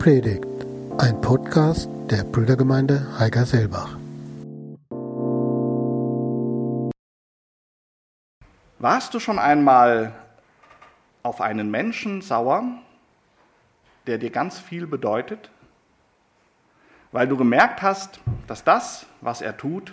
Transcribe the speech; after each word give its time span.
Predigt, 0.00 0.46
ein 0.96 1.20
Podcast 1.20 1.86
der 2.10 2.24
Brüdergemeinde 2.24 3.18
Heiger-Selbach. 3.18 3.98
Warst 8.78 9.12
du 9.12 9.20
schon 9.20 9.38
einmal 9.38 10.14
auf 11.22 11.42
einen 11.42 11.70
Menschen 11.70 12.22
sauer, 12.22 12.64
der 14.06 14.16
dir 14.16 14.30
ganz 14.30 14.58
viel 14.58 14.86
bedeutet, 14.86 15.50
weil 17.12 17.28
du 17.28 17.36
gemerkt 17.36 17.82
hast, 17.82 18.20
dass 18.46 18.64
das, 18.64 19.04
was 19.20 19.42
er 19.42 19.58
tut, 19.58 19.92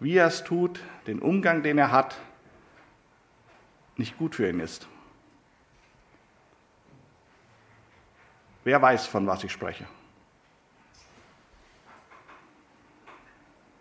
wie 0.00 0.16
er 0.16 0.28
es 0.28 0.44
tut, 0.44 0.80
den 1.06 1.18
Umgang, 1.18 1.62
den 1.62 1.76
er 1.76 1.92
hat, 1.92 2.16
nicht 3.98 4.16
gut 4.16 4.34
für 4.34 4.48
ihn 4.48 4.60
ist? 4.60 4.88
Wer 8.64 8.80
weiß, 8.80 9.06
von 9.06 9.26
was 9.26 9.42
ich 9.44 9.52
spreche? 9.52 9.86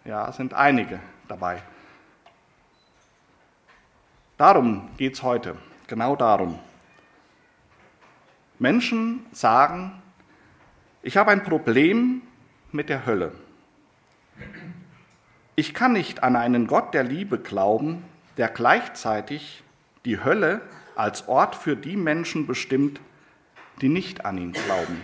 Ja, 0.05 0.27
es 0.29 0.37
sind 0.37 0.53
einige 0.53 0.99
dabei. 1.27 1.61
Darum 4.37 4.89
geht 4.97 5.13
es 5.13 5.21
heute, 5.21 5.55
genau 5.85 6.15
darum. 6.15 6.57
Menschen 8.57 9.25
sagen, 9.31 10.01
ich 11.03 11.17
habe 11.17 11.31
ein 11.31 11.43
Problem 11.43 12.23
mit 12.71 12.89
der 12.89 13.05
Hölle. 13.05 13.33
Ich 15.55 15.73
kann 15.75 15.93
nicht 15.93 16.23
an 16.23 16.35
einen 16.35 16.65
Gott 16.65 16.93
der 16.93 17.03
Liebe 17.03 17.37
glauben, 17.37 18.03
der 18.37 18.47
gleichzeitig 18.47 19.63
die 20.05 20.23
Hölle 20.23 20.61
als 20.95 21.27
Ort 21.27 21.55
für 21.55 21.75
die 21.75 21.97
Menschen 21.97 22.47
bestimmt, 22.47 22.99
die 23.81 23.89
nicht 23.89 24.25
an 24.25 24.37
ihn 24.37 24.53
glauben. 24.53 25.01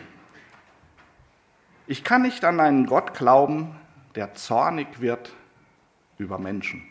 Ich 1.88 2.04
kann 2.04 2.22
nicht 2.22 2.46
an 2.46 2.60
einen 2.60 2.86
Gott 2.86 3.14
glauben, 3.14 3.76
der 4.16 4.36
zornig 4.36 5.02
wird 5.02 5.34
über 6.18 6.38
Menschen. 6.38 6.88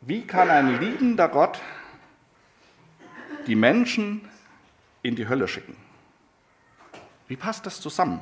Wie 0.00 0.26
kann 0.26 0.50
ein 0.50 0.80
liebender 0.80 1.28
Gott 1.28 1.60
die 3.46 3.54
Menschen 3.54 4.28
in 5.02 5.14
die 5.16 5.28
Hölle 5.28 5.46
schicken? 5.46 5.76
Wie 7.28 7.36
passt 7.36 7.66
das 7.66 7.80
zusammen? 7.80 8.20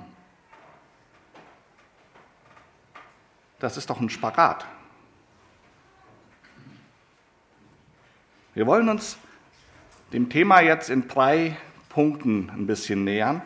Das 3.58 3.76
ist 3.76 3.88
doch 3.90 4.00
ein 4.00 4.10
Spagat. 4.10 4.66
Wir 8.52 8.66
wollen 8.66 8.88
uns 8.88 9.16
dem 10.12 10.28
Thema 10.28 10.60
jetzt 10.60 10.90
in 10.90 11.06
drei 11.06 11.56
Punkten 11.88 12.50
ein 12.50 12.66
bisschen 12.66 13.04
nähern. 13.04 13.42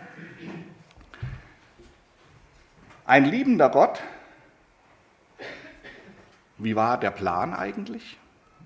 Ein 3.05 3.27
liebender 3.27 3.69
Gott, 3.69 4.03
wie 6.57 6.75
war 6.75 6.99
der 6.99 7.11
Plan 7.11 7.53
eigentlich? 7.53 8.17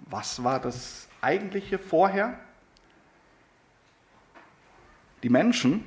Was 0.06 0.44
war 0.44 0.60
das 0.60 1.08
eigentliche 1.20 1.80
vorher? 1.80 2.38
Die 5.24 5.28
Menschen, 5.28 5.82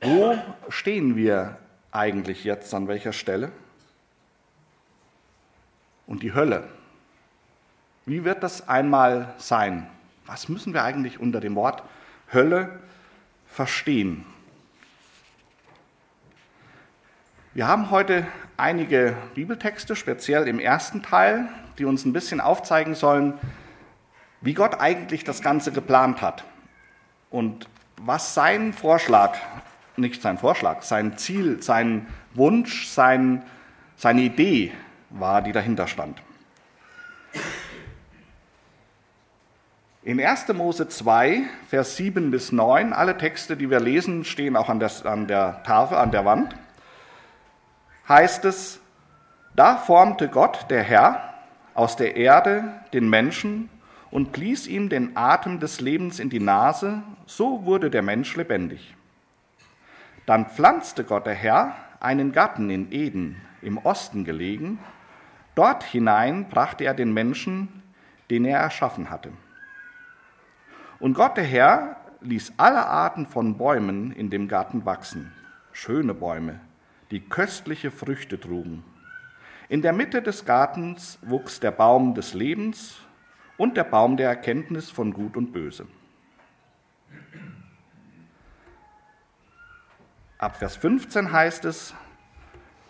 wo 0.00 0.36
stehen 0.70 1.14
wir 1.14 1.56
eigentlich 1.92 2.42
jetzt 2.42 2.74
an 2.74 2.88
welcher 2.88 3.12
Stelle? 3.12 3.52
Und 6.08 6.24
die 6.24 6.34
Hölle, 6.34 6.68
wie 8.10 8.24
wird 8.24 8.42
das 8.42 8.68
einmal 8.68 9.34
sein? 9.38 9.86
Was 10.26 10.48
müssen 10.48 10.74
wir 10.74 10.82
eigentlich 10.82 11.20
unter 11.20 11.38
dem 11.38 11.54
Wort 11.54 11.84
Hölle 12.32 12.80
verstehen? 13.46 14.26
Wir 17.54 17.68
haben 17.68 17.92
heute 17.92 18.26
einige 18.56 19.16
Bibeltexte, 19.36 19.94
speziell 19.94 20.48
im 20.48 20.58
ersten 20.58 21.04
Teil, 21.04 21.48
die 21.78 21.84
uns 21.84 22.04
ein 22.04 22.12
bisschen 22.12 22.40
aufzeigen 22.40 22.96
sollen, 22.96 23.34
wie 24.40 24.54
Gott 24.54 24.80
eigentlich 24.80 25.22
das 25.22 25.40
Ganze 25.40 25.70
geplant 25.70 26.20
hat 26.20 26.42
und 27.30 27.68
was 27.96 28.34
sein 28.34 28.72
Vorschlag, 28.72 29.36
nicht 29.96 30.20
sein 30.20 30.36
Vorschlag, 30.36 30.82
sein 30.82 31.16
Ziel, 31.16 31.62
sein 31.62 32.08
Wunsch, 32.34 32.88
sein, 32.88 33.44
seine 33.96 34.22
Idee 34.22 34.72
war, 35.10 35.42
die 35.42 35.52
dahinter 35.52 35.86
stand. 35.86 36.20
In 40.02 40.18
1. 40.18 40.48
Mose 40.54 40.88
2, 40.88 41.42
Vers 41.68 41.96
7 41.98 42.30
bis 42.30 42.52
9, 42.52 42.94
alle 42.94 43.18
Texte, 43.18 43.54
die 43.54 43.68
wir 43.68 43.80
lesen, 43.80 44.24
stehen 44.24 44.56
auch 44.56 44.70
an 44.70 44.80
der, 44.80 44.90
an 45.04 45.26
der 45.26 45.62
Tafel, 45.62 45.98
an 45.98 46.10
der 46.10 46.24
Wand, 46.24 46.56
heißt 48.08 48.46
es, 48.46 48.80
da 49.54 49.76
formte 49.76 50.28
Gott, 50.28 50.70
der 50.70 50.82
Herr, 50.82 51.34
aus 51.74 51.96
der 51.96 52.16
Erde 52.16 52.80
den 52.94 53.10
Menschen 53.10 53.68
und 54.10 54.32
blies 54.32 54.66
ihm 54.66 54.88
den 54.88 55.18
Atem 55.18 55.60
des 55.60 55.82
Lebens 55.82 56.18
in 56.18 56.30
die 56.30 56.40
Nase, 56.40 57.02
so 57.26 57.66
wurde 57.66 57.90
der 57.90 58.02
Mensch 58.02 58.34
lebendig. 58.36 58.94
Dann 60.24 60.46
pflanzte 60.46 61.04
Gott, 61.04 61.26
der 61.26 61.34
Herr, 61.34 61.76
einen 62.00 62.32
Garten 62.32 62.70
in 62.70 62.90
Eden, 62.90 63.36
im 63.60 63.76
Osten 63.76 64.24
gelegen, 64.24 64.78
dort 65.54 65.82
hinein 65.82 66.48
brachte 66.48 66.84
er 66.84 66.94
den 66.94 67.12
Menschen, 67.12 67.82
den 68.30 68.46
er 68.46 68.60
erschaffen 68.60 69.10
hatte. 69.10 69.30
Und 71.00 71.14
Gott 71.14 71.38
der 71.38 71.44
Herr 71.44 71.96
ließ 72.20 72.52
alle 72.58 72.86
Arten 72.86 73.26
von 73.26 73.56
Bäumen 73.56 74.12
in 74.12 74.28
dem 74.28 74.48
Garten 74.48 74.84
wachsen, 74.84 75.32
schöne 75.72 76.12
Bäume, 76.12 76.60
die 77.10 77.20
köstliche 77.20 77.90
Früchte 77.90 78.38
trugen. 78.38 78.84
In 79.70 79.80
der 79.80 79.94
Mitte 79.94 80.20
des 80.20 80.44
Gartens 80.44 81.18
wuchs 81.22 81.58
der 81.58 81.70
Baum 81.70 82.14
des 82.14 82.34
Lebens 82.34 82.98
und 83.56 83.78
der 83.78 83.84
Baum 83.84 84.18
der 84.18 84.28
Erkenntnis 84.28 84.90
von 84.90 85.14
Gut 85.14 85.38
und 85.38 85.52
Böse. 85.52 85.86
Ab 90.36 90.56
Vers 90.56 90.76
15 90.76 91.32
heißt 91.32 91.64
es, 91.64 91.94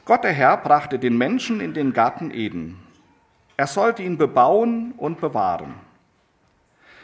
Gott 0.05 0.25
der 0.25 0.33
Herr 0.33 0.57
brachte 0.57 0.99
den 0.99 1.17
Menschen 1.17 1.61
in 1.61 1.75
den 1.75 1.93
Garten 1.93 2.33
Eden. 2.33 2.81
Er 3.57 3.69
sollte 3.69 4.03
ihn 4.03 4.19
bebauen 4.19 4.93
und 4.97 5.21
bewahren. 5.21 5.75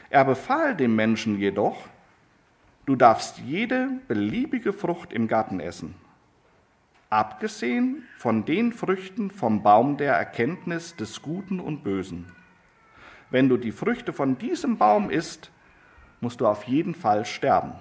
Er 0.08 0.24
befahl 0.24 0.76
dem 0.76 0.94
Menschen 0.94 1.38
jedoch, 1.38 1.76
du 2.86 2.94
darfst 2.94 3.38
jede 3.38 3.90
beliebige 4.06 4.72
Frucht 4.72 5.12
im 5.12 5.26
Garten 5.26 5.58
essen, 5.58 5.96
abgesehen 7.10 8.04
von 8.16 8.44
den 8.44 8.72
Früchten 8.72 9.30
vom 9.30 9.62
Baum 9.62 9.96
der 9.96 10.14
Erkenntnis 10.14 10.94
des 10.94 11.22
Guten 11.22 11.58
und 11.58 11.82
Bösen. 11.82 12.32
Wenn 13.30 13.48
du 13.48 13.56
die 13.56 13.72
Früchte 13.72 14.12
von 14.12 14.38
diesem 14.38 14.78
Baum 14.78 15.10
isst, 15.10 15.50
musst 16.20 16.40
du 16.40 16.46
auf 16.46 16.64
jeden 16.64 16.94
Fall 16.94 17.24
sterben. 17.24 17.72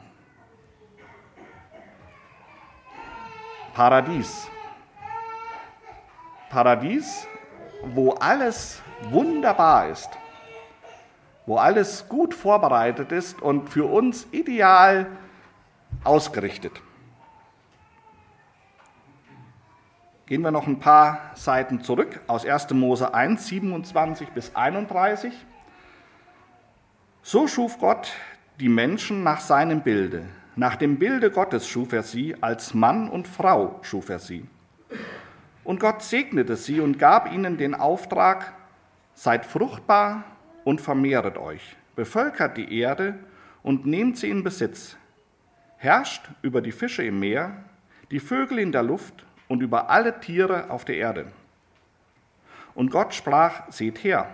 Paradies. 3.75 4.47
Paradies, 6.49 7.27
wo 7.83 8.11
alles 8.13 8.81
wunderbar 9.11 9.89
ist 9.89 10.09
wo 11.45 11.57
alles 11.57 12.07
gut 12.09 12.33
vorbereitet 12.33 13.11
ist 13.11 13.41
und 13.41 13.69
für 13.69 13.85
uns 13.85 14.27
ideal 14.31 15.07
ausgerichtet. 16.03 16.81
Gehen 20.25 20.41
wir 20.41 20.51
noch 20.51 20.65
ein 20.65 20.79
paar 20.79 21.19
Seiten 21.35 21.81
zurück 21.81 22.19
aus 22.25 22.45
1. 22.45 22.71
Mose 22.71 23.13
1, 23.13 23.45
27 23.45 24.29
bis 24.29 24.55
31. 24.55 25.33
So 27.21 27.47
schuf 27.47 27.77
Gott 27.77 28.11
die 28.59 28.69
Menschen 28.69 29.23
nach 29.23 29.39
seinem 29.39 29.81
Bilde. 29.81 30.25
Nach 30.55 30.77
dem 30.77 30.97
Bilde 30.97 31.29
Gottes 31.29 31.67
schuf 31.67 31.93
er 31.93 32.01
sie, 32.01 32.35
als 32.41 32.73
Mann 32.73 33.09
und 33.09 33.27
Frau 33.27 33.79
schuf 33.83 34.09
er 34.09 34.19
sie. 34.19 34.47
Und 35.63 35.79
Gott 35.79 36.01
segnete 36.01 36.55
sie 36.55 36.79
und 36.79 36.97
gab 36.97 37.31
ihnen 37.31 37.57
den 37.57 37.75
Auftrag, 37.75 38.53
seid 39.13 39.45
fruchtbar 39.45 40.23
und 40.65 40.81
vermehret 40.81 41.37
euch, 41.37 41.77
bevölkert 41.95 42.57
die 42.57 42.77
Erde 42.77 43.15
und 43.63 43.85
nehmt 43.85 44.17
sie 44.17 44.29
in 44.29 44.43
Besitz, 44.43 44.97
herrscht 45.77 46.29
über 46.41 46.61
die 46.61 46.73
Fische 46.73 47.03
im 47.03 47.19
Meer, 47.21 47.63
die 48.11 48.19
Vögel 48.19 48.59
in 48.59 48.73
der 48.73 48.83
Luft 48.83 49.25
und 49.47 49.61
über 49.61 49.89
alle 49.89 50.19
Tiere 50.19 50.69
auf 50.69 50.83
der 50.83 50.97
Erde. 50.97 51.31
Und 52.73 52.91
Gott 52.91 53.13
sprach, 53.13 53.71
seht 53.71 54.03
her, 54.03 54.27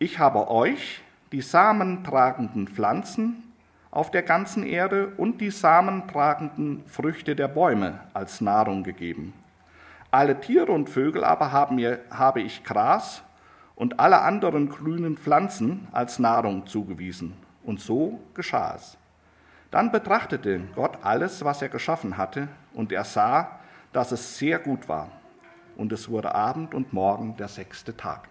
ich 0.00 0.18
habe 0.18 0.50
euch 0.50 1.02
die 1.30 1.42
samentragenden 1.42 2.66
Pflanzen 2.66 3.44
auf 3.90 4.10
der 4.10 4.22
ganzen 4.22 4.64
Erde 4.64 5.12
und 5.16 5.40
die 5.40 5.50
samentragenden 5.50 6.84
Früchte 6.86 7.36
der 7.36 7.48
Bäume 7.48 8.00
als 8.14 8.40
Nahrung 8.40 8.82
gegeben. 8.82 9.32
Alle 10.10 10.40
Tiere 10.40 10.72
und 10.72 10.88
Vögel 10.88 11.22
aber 11.22 11.52
haben 11.52 11.76
mir, 11.76 12.00
habe 12.10 12.40
ich 12.40 12.64
Gras 12.64 13.22
und 13.78 14.00
alle 14.00 14.22
anderen 14.22 14.68
grünen 14.68 15.16
Pflanzen 15.16 15.86
als 15.92 16.18
Nahrung 16.18 16.66
zugewiesen. 16.66 17.34
Und 17.62 17.78
so 17.78 18.18
geschah 18.34 18.74
es. 18.74 18.98
Dann 19.70 19.92
betrachtete 19.92 20.62
Gott 20.74 20.98
alles, 21.02 21.44
was 21.44 21.62
er 21.62 21.68
geschaffen 21.68 22.16
hatte, 22.16 22.48
und 22.74 22.90
er 22.90 23.04
sah, 23.04 23.60
dass 23.92 24.10
es 24.10 24.36
sehr 24.36 24.58
gut 24.58 24.88
war. 24.88 25.12
Und 25.76 25.92
es 25.92 26.08
wurde 26.08 26.34
Abend 26.34 26.74
und 26.74 26.92
Morgen 26.92 27.36
der 27.36 27.46
sechste 27.46 27.96
Tag. 27.96 28.28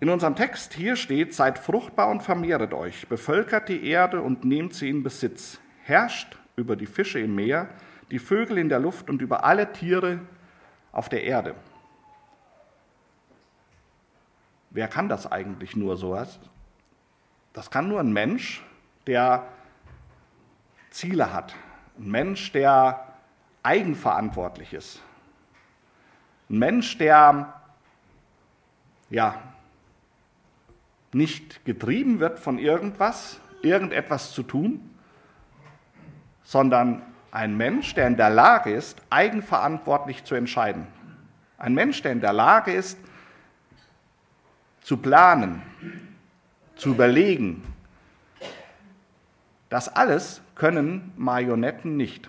In 0.00 0.08
unserem 0.08 0.34
Text 0.34 0.72
hier 0.72 0.96
steht, 0.96 1.34
seid 1.34 1.58
fruchtbar 1.58 2.08
und 2.08 2.22
vermehret 2.22 2.72
euch, 2.72 3.08
bevölkert 3.08 3.68
die 3.68 3.86
Erde 3.86 4.22
und 4.22 4.44
nehmt 4.44 4.72
sie 4.72 4.88
in 4.88 5.02
Besitz, 5.02 5.60
herrscht 5.82 6.38
über 6.56 6.76
die 6.76 6.86
Fische 6.86 7.20
im 7.20 7.34
Meer, 7.34 7.68
die 8.10 8.18
Vögel 8.18 8.56
in 8.56 8.70
der 8.70 8.80
Luft 8.80 9.10
und 9.10 9.20
über 9.20 9.44
alle 9.44 9.70
Tiere 9.70 10.20
auf 10.92 11.10
der 11.10 11.24
Erde. 11.24 11.54
Wer 14.74 14.88
kann 14.88 15.08
das 15.08 15.30
eigentlich 15.30 15.76
nur 15.76 15.96
sowas? 15.96 16.40
Das 17.52 17.70
kann 17.70 17.86
nur 17.86 18.00
ein 18.00 18.12
Mensch, 18.12 18.60
der 19.06 19.46
Ziele 20.90 21.32
hat. 21.32 21.54
Ein 21.96 22.10
Mensch, 22.10 22.50
der 22.50 23.06
eigenverantwortlich 23.62 24.74
ist. 24.74 25.00
Ein 26.50 26.58
Mensch, 26.58 26.98
der 26.98 27.54
ja 29.10 29.40
nicht 31.12 31.64
getrieben 31.64 32.18
wird 32.18 32.40
von 32.40 32.58
irgendwas, 32.58 33.38
irgendetwas 33.62 34.32
zu 34.32 34.42
tun, 34.42 34.90
sondern 36.42 37.02
ein 37.30 37.56
Mensch, 37.56 37.94
der 37.94 38.08
in 38.08 38.16
der 38.16 38.30
Lage 38.30 38.72
ist, 38.72 39.00
eigenverantwortlich 39.08 40.24
zu 40.24 40.34
entscheiden. 40.34 40.88
Ein 41.58 41.74
Mensch, 41.74 42.02
der 42.02 42.10
in 42.10 42.20
der 42.20 42.32
Lage 42.32 42.72
ist, 42.72 42.98
zu 44.84 44.98
planen, 44.98 45.62
zu 46.76 46.90
überlegen. 46.90 47.64
Das 49.70 49.88
alles 49.88 50.42
können 50.54 51.10
Marionetten 51.16 51.96
nicht. 51.96 52.28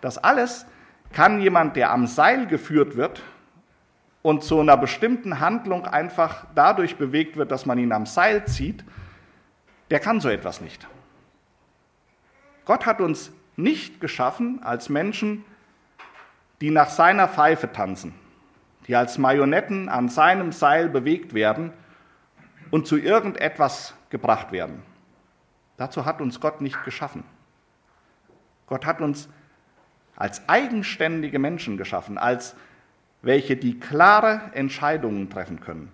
Das 0.00 0.18
alles 0.18 0.66
kann 1.12 1.40
jemand, 1.40 1.76
der 1.76 1.92
am 1.92 2.08
Seil 2.08 2.48
geführt 2.48 2.96
wird 2.96 3.22
und 4.22 4.42
zu 4.42 4.58
einer 4.58 4.76
bestimmten 4.76 5.38
Handlung 5.38 5.86
einfach 5.86 6.46
dadurch 6.56 6.96
bewegt 6.96 7.36
wird, 7.36 7.52
dass 7.52 7.66
man 7.66 7.78
ihn 7.78 7.92
am 7.92 8.04
Seil 8.04 8.46
zieht, 8.46 8.84
der 9.90 10.00
kann 10.00 10.20
so 10.20 10.28
etwas 10.28 10.60
nicht. 10.60 10.88
Gott 12.64 12.84
hat 12.84 13.00
uns 13.00 13.32
nicht 13.56 14.00
geschaffen 14.00 14.60
als 14.64 14.88
Menschen, 14.88 15.44
die 16.60 16.72
nach 16.72 16.90
seiner 16.90 17.28
Pfeife 17.28 17.70
tanzen 17.70 18.12
die 18.90 18.96
als 18.96 19.18
Marionetten 19.18 19.88
an 19.88 20.08
seinem 20.08 20.50
Seil 20.50 20.88
bewegt 20.88 21.32
werden 21.32 21.72
und 22.72 22.88
zu 22.88 22.96
irgendetwas 22.96 23.94
gebracht 24.08 24.50
werden. 24.50 24.82
Dazu 25.76 26.06
hat 26.06 26.20
uns 26.20 26.40
Gott 26.40 26.60
nicht 26.60 26.82
geschaffen. 26.82 27.22
Gott 28.66 28.84
hat 28.86 29.00
uns 29.00 29.28
als 30.16 30.48
eigenständige 30.48 31.38
Menschen 31.38 31.76
geschaffen, 31.76 32.18
als 32.18 32.56
welche 33.22 33.56
die 33.56 33.78
klare 33.78 34.50
Entscheidungen 34.54 35.30
treffen 35.30 35.60
können. 35.60 35.92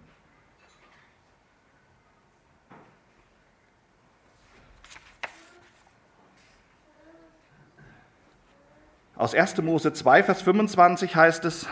Aus 9.16 9.34
1. 9.34 9.58
Mose 9.58 9.92
2, 9.92 10.22
Vers 10.22 10.40
25 10.40 11.14
heißt 11.14 11.44
es, 11.44 11.68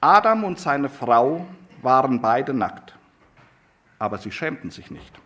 Adam 0.00 0.44
und 0.44 0.58
seine 0.58 0.88
Frau 0.88 1.46
waren 1.82 2.20
beide 2.20 2.52
nackt, 2.52 2.96
aber 3.98 4.18
sie 4.18 4.30
schämten 4.30 4.70
sich 4.70 4.90
nicht. 4.90 5.20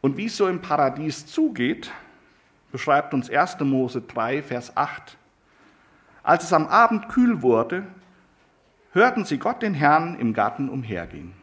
Und 0.00 0.16
wie 0.16 0.26
es 0.26 0.36
so 0.36 0.48
im 0.48 0.60
Paradies 0.60 1.26
zugeht, 1.26 1.92
beschreibt 2.72 3.14
uns 3.14 3.30
1. 3.30 3.60
Mose 3.60 4.02
3, 4.02 4.42
Vers 4.42 4.76
8. 4.76 5.16
Als 6.22 6.44
es 6.44 6.52
am 6.52 6.66
Abend 6.66 7.08
kühl 7.08 7.42
wurde, 7.42 7.86
hörten 8.92 9.24
sie 9.24 9.38
Gott 9.38 9.62
den 9.62 9.74
Herrn 9.74 10.18
im 10.18 10.32
Garten 10.34 10.68
umhergehen. 10.68 11.34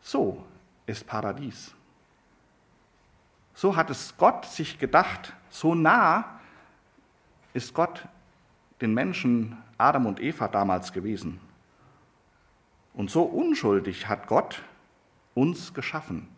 So 0.00 0.44
ist 0.86 1.06
Paradies. 1.06 1.74
So 3.54 3.76
hat 3.76 3.90
es 3.90 4.16
Gott 4.16 4.46
sich 4.46 4.78
gedacht, 4.78 5.34
so 5.50 5.74
nah 5.74 6.37
ist 7.54 7.74
Gott 7.74 8.06
den 8.80 8.94
Menschen 8.94 9.56
Adam 9.76 10.06
und 10.06 10.20
Eva 10.20 10.48
damals 10.48 10.92
gewesen. 10.92 11.40
Und 12.94 13.10
so 13.10 13.22
unschuldig 13.22 14.08
hat 14.08 14.26
Gott 14.26 14.62
uns 15.34 15.72
geschaffen. 15.72 16.28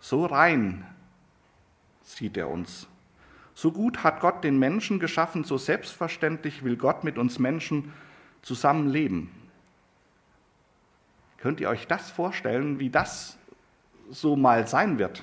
So 0.00 0.26
rein 0.26 0.86
sieht 2.02 2.36
er 2.36 2.48
uns. 2.48 2.86
So 3.54 3.72
gut 3.72 4.04
hat 4.04 4.20
Gott 4.20 4.44
den 4.44 4.58
Menschen 4.58 5.00
geschaffen, 5.00 5.42
so 5.42 5.58
selbstverständlich 5.58 6.62
will 6.62 6.76
Gott 6.76 7.02
mit 7.02 7.18
uns 7.18 7.38
Menschen 7.38 7.92
zusammenleben. 8.42 9.30
Könnt 11.38 11.60
ihr 11.60 11.68
euch 11.68 11.86
das 11.86 12.10
vorstellen, 12.10 12.78
wie 12.78 12.90
das 12.90 13.38
so 14.10 14.36
mal 14.36 14.68
sein 14.68 14.98
wird? 14.98 15.22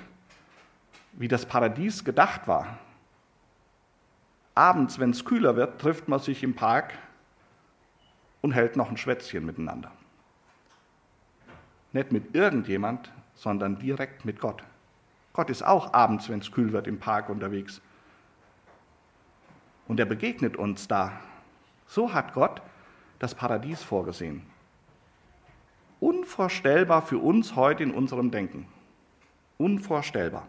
Wie 1.13 1.27
das 1.27 1.45
Paradies 1.45 2.03
gedacht 2.03 2.47
war. 2.47 2.77
Abends, 4.55 4.99
wenn 4.99 5.11
es 5.11 5.25
kühler 5.25 5.55
wird, 5.55 5.79
trifft 5.81 6.07
man 6.07 6.19
sich 6.19 6.43
im 6.43 6.55
Park 6.55 6.93
und 8.41 8.51
hält 8.51 8.75
noch 8.75 8.89
ein 8.89 8.97
Schwätzchen 8.97 9.45
miteinander. 9.45 9.91
Nicht 11.91 12.11
mit 12.11 12.35
irgendjemand, 12.35 13.11
sondern 13.35 13.79
direkt 13.79 14.25
mit 14.25 14.39
Gott. 14.39 14.63
Gott 15.33 15.49
ist 15.49 15.63
auch 15.63 15.93
abends, 15.93 16.29
wenn 16.29 16.39
es 16.39 16.51
kühl 16.51 16.71
wird, 16.71 16.87
im 16.87 16.99
Park 16.99 17.29
unterwegs. 17.29 17.81
Und 19.87 19.99
er 19.99 20.05
begegnet 20.05 20.57
uns 20.57 20.87
da. 20.87 21.11
So 21.87 22.13
hat 22.13 22.33
Gott 22.33 22.61
das 23.19 23.33
Paradies 23.33 23.81
vorgesehen. 23.81 24.43
Unvorstellbar 25.99 27.01
für 27.01 27.17
uns 27.17 27.55
heute 27.55 27.83
in 27.83 27.91
unserem 27.91 28.29
Denken. 28.29 28.67
Unvorstellbar. 29.57 30.47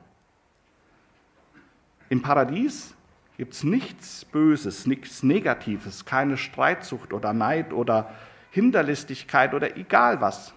Im 2.14 2.23
Paradies 2.23 2.94
gibt 3.37 3.54
es 3.54 3.64
nichts 3.64 4.25
Böses, 4.25 4.87
nichts 4.87 5.25
Negatives, 5.25 6.04
keine 6.04 6.37
Streitsucht 6.37 7.12
oder 7.12 7.33
Neid 7.33 7.73
oder 7.73 8.14
Hinterlistigkeit 8.52 9.52
oder 9.52 9.76
egal 9.76 10.21
was. 10.21 10.54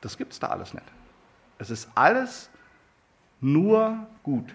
Das 0.00 0.16
gibt 0.16 0.32
es 0.32 0.38
da 0.38 0.46
alles 0.46 0.72
nicht. 0.72 0.86
Es 1.58 1.68
ist 1.68 1.90
alles 1.94 2.48
nur 3.42 4.06
gut. 4.22 4.54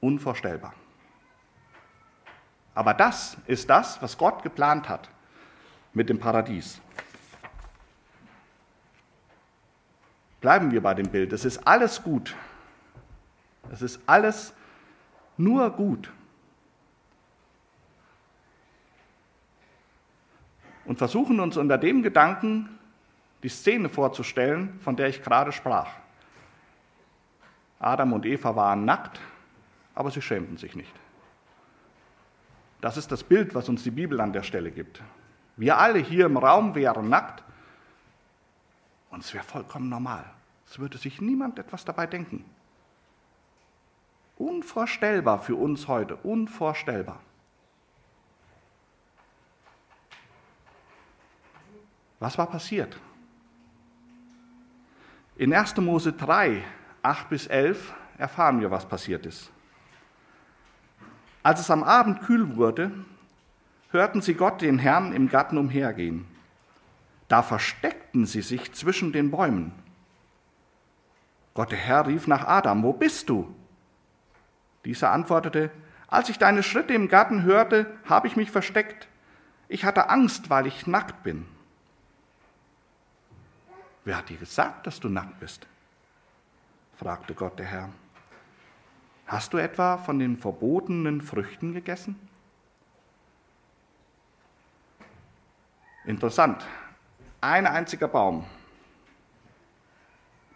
Unvorstellbar. 0.00 0.74
Aber 2.76 2.94
das 2.94 3.36
ist 3.48 3.68
das, 3.68 4.00
was 4.00 4.16
Gott 4.16 4.44
geplant 4.44 4.88
hat 4.88 5.10
mit 5.94 6.10
dem 6.10 6.20
Paradies. 6.20 6.80
Bleiben 10.40 10.70
wir 10.70 10.82
bei 10.82 10.94
dem 10.94 11.08
Bild. 11.08 11.32
Es 11.32 11.44
ist 11.44 11.66
alles 11.66 12.02
gut. 12.02 12.34
Es 13.70 13.82
ist 13.82 14.00
alles 14.06 14.54
nur 15.36 15.70
gut. 15.70 16.10
Und 20.84 20.98
versuchen 20.98 21.40
uns 21.40 21.56
unter 21.56 21.78
dem 21.78 22.02
Gedanken 22.02 22.78
die 23.42 23.48
Szene 23.48 23.88
vorzustellen, 23.88 24.78
von 24.80 24.96
der 24.96 25.08
ich 25.08 25.22
gerade 25.22 25.52
sprach. 25.52 25.88
Adam 27.78 28.12
und 28.12 28.26
Eva 28.26 28.56
waren 28.56 28.84
nackt, 28.84 29.20
aber 29.94 30.10
sie 30.10 30.20
schämten 30.20 30.56
sich 30.56 30.74
nicht. 30.74 30.92
Das 32.80 32.96
ist 32.96 33.12
das 33.12 33.24
Bild, 33.24 33.54
was 33.54 33.68
uns 33.68 33.82
die 33.82 33.90
Bibel 33.90 34.20
an 34.20 34.32
der 34.32 34.42
Stelle 34.42 34.70
gibt. 34.70 35.02
Wir 35.56 35.78
alle 35.78 35.98
hier 35.98 36.26
im 36.26 36.36
Raum 36.36 36.74
wären 36.74 37.08
nackt, 37.08 37.42
und 39.10 39.24
es 39.24 39.34
wäre 39.34 39.44
vollkommen 39.44 39.88
normal. 39.88 40.24
Es 40.66 40.78
würde 40.78 40.98
sich 40.98 41.20
niemand 41.20 41.58
etwas 41.58 41.84
dabei 41.84 42.06
denken. 42.06 42.44
Unvorstellbar 44.38 45.40
für 45.40 45.56
uns 45.56 45.88
heute, 45.88 46.16
unvorstellbar. 46.16 47.20
Was 52.20 52.38
war 52.38 52.46
passiert? 52.46 52.98
In 55.36 55.52
1. 55.54 55.76
Mose 55.78 56.12
3, 56.12 56.62
8 57.02 57.28
bis 57.30 57.46
11 57.46 57.94
erfahren 58.18 58.60
wir, 58.60 58.70
was 58.70 58.86
passiert 58.86 59.24
ist. 59.26 59.50
Als 61.42 61.60
es 61.60 61.70
am 61.70 61.82
Abend 61.82 62.20
kühl 62.20 62.56
wurde, 62.56 62.92
hörten 63.90 64.20
sie 64.20 64.34
Gott, 64.34 64.60
den 64.60 64.78
Herrn, 64.78 65.14
im 65.14 65.28
Garten 65.28 65.56
umhergehen. 65.56 66.26
Da 67.30 67.44
versteckten 67.44 68.26
sie 68.26 68.42
sich 68.42 68.72
zwischen 68.72 69.12
den 69.12 69.30
Bäumen. 69.30 69.70
Gott 71.54 71.70
der 71.70 71.78
Herr 71.78 72.08
rief 72.08 72.26
nach 72.26 72.44
Adam, 72.44 72.82
wo 72.82 72.92
bist 72.92 73.28
du? 73.28 73.54
Dieser 74.84 75.12
antwortete, 75.12 75.70
als 76.08 76.28
ich 76.28 76.38
deine 76.38 76.64
Schritte 76.64 76.92
im 76.92 77.06
Garten 77.06 77.44
hörte, 77.44 77.86
habe 78.04 78.26
ich 78.26 78.34
mich 78.34 78.50
versteckt. 78.50 79.06
Ich 79.68 79.84
hatte 79.84 80.10
Angst, 80.10 80.50
weil 80.50 80.66
ich 80.66 80.88
nackt 80.88 81.22
bin. 81.22 81.46
Wer 84.04 84.16
hat 84.16 84.28
dir 84.28 84.38
gesagt, 84.38 84.88
dass 84.88 84.98
du 84.98 85.08
nackt 85.08 85.38
bist? 85.38 85.68
fragte 86.98 87.34
Gott 87.34 87.60
der 87.60 87.66
Herr. 87.66 87.90
Hast 89.28 89.52
du 89.52 89.58
etwa 89.58 89.98
von 89.98 90.18
den 90.18 90.36
verbotenen 90.36 91.20
Früchten 91.20 91.74
gegessen? 91.74 92.18
Interessant. 96.04 96.66
Ein 97.40 97.66
einziger 97.66 98.08
Baum 98.08 98.44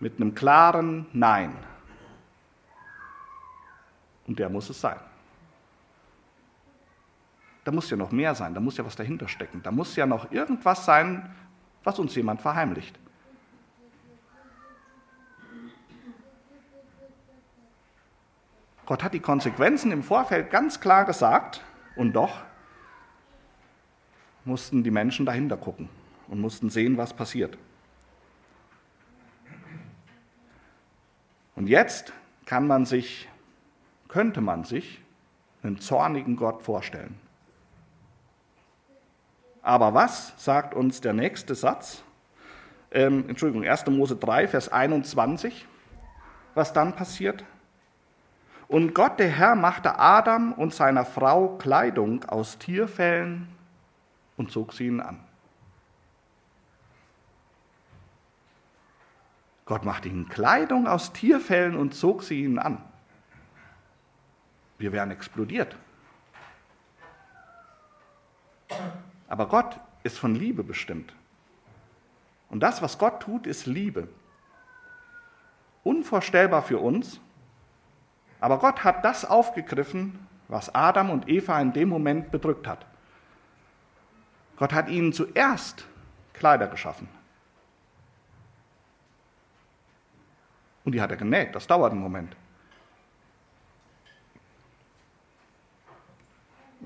mit 0.00 0.20
einem 0.20 0.34
klaren 0.34 1.06
Nein. 1.14 1.56
Und 4.26 4.38
der 4.38 4.50
muss 4.50 4.68
es 4.68 4.80
sein. 4.80 4.98
Da 7.64 7.72
muss 7.72 7.88
ja 7.88 7.96
noch 7.96 8.10
mehr 8.12 8.34
sein, 8.34 8.52
da 8.52 8.60
muss 8.60 8.76
ja 8.76 8.84
was 8.84 8.96
dahinter 8.96 9.28
stecken. 9.28 9.62
Da 9.62 9.70
muss 9.70 9.96
ja 9.96 10.04
noch 10.04 10.30
irgendwas 10.30 10.84
sein, 10.84 11.34
was 11.82 11.98
uns 11.98 12.14
jemand 12.14 12.42
verheimlicht. 12.42 12.98
Gott 18.84 19.02
hat 19.02 19.14
die 19.14 19.20
Konsequenzen 19.20 19.90
im 19.92 20.02
Vorfeld 20.02 20.50
ganz 20.50 20.78
klar 20.78 21.06
gesagt 21.06 21.62
und 21.96 22.12
doch 22.12 22.42
mussten 24.44 24.84
die 24.84 24.90
Menschen 24.90 25.24
dahinter 25.24 25.56
gucken 25.56 25.88
und 26.28 26.40
mussten 26.40 26.70
sehen, 26.70 26.96
was 26.96 27.14
passiert. 27.14 27.56
Und 31.56 31.68
jetzt 31.68 32.12
kann 32.46 32.66
man 32.66 32.84
sich, 32.84 33.28
könnte 34.08 34.40
man 34.40 34.64
sich 34.64 35.00
einen 35.62 35.78
zornigen 35.78 36.36
Gott 36.36 36.62
vorstellen. 36.62 37.18
Aber 39.62 39.94
was 39.94 40.34
sagt 40.36 40.74
uns 40.74 41.00
der 41.00 41.14
nächste 41.14 41.54
Satz? 41.54 42.02
Ähm, 42.90 43.28
Entschuldigung, 43.28 43.66
1. 43.66 43.86
Mose 43.86 44.14
3, 44.14 44.46
Vers 44.48 44.70
21, 44.70 45.66
was 46.54 46.72
dann 46.72 46.94
passiert? 46.94 47.44
Und 48.68 48.94
Gott, 48.94 49.18
der 49.18 49.28
Herr, 49.28 49.54
machte 49.54 49.98
Adam 49.98 50.52
und 50.52 50.74
seiner 50.74 51.04
Frau 51.04 51.56
Kleidung 51.56 52.24
aus 52.24 52.58
Tierfellen 52.58 53.48
und 54.36 54.50
zog 54.50 54.72
sie 54.72 54.86
ihnen 54.86 55.00
an. 55.00 55.20
Gott 59.66 59.84
machte 59.84 60.08
ihnen 60.08 60.28
Kleidung 60.28 60.86
aus 60.86 61.12
Tierfellen 61.12 61.76
und 61.76 61.94
zog 61.94 62.22
sie 62.22 62.42
ihnen 62.42 62.58
an. 62.58 62.82
Wir 64.78 64.92
wären 64.92 65.10
explodiert. 65.10 65.76
Aber 69.28 69.46
Gott 69.46 69.80
ist 70.02 70.18
von 70.18 70.34
Liebe 70.34 70.62
bestimmt. 70.62 71.14
Und 72.50 72.60
das, 72.60 72.82
was 72.82 72.98
Gott 72.98 73.20
tut, 73.20 73.46
ist 73.46 73.66
Liebe. 73.66 74.08
Unvorstellbar 75.82 76.62
für 76.62 76.78
uns. 76.78 77.20
Aber 78.40 78.58
Gott 78.58 78.84
hat 78.84 79.04
das 79.04 79.24
aufgegriffen, 79.24 80.18
was 80.48 80.74
Adam 80.74 81.10
und 81.10 81.28
Eva 81.28 81.58
in 81.60 81.72
dem 81.72 81.88
Moment 81.88 82.30
bedrückt 82.30 82.66
hat. 82.66 82.84
Gott 84.56 84.72
hat 84.72 84.88
ihnen 84.88 85.12
zuerst 85.12 85.86
Kleider 86.34 86.66
geschaffen. 86.66 87.08
Und 90.84 90.92
die 90.92 91.00
hat 91.00 91.10
er 91.10 91.16
genäht. 91.16 91.54
Das 91.54 91.66
dauert 91.66 91.92
einen 91.92 92.00
Moment. 92.00 92.36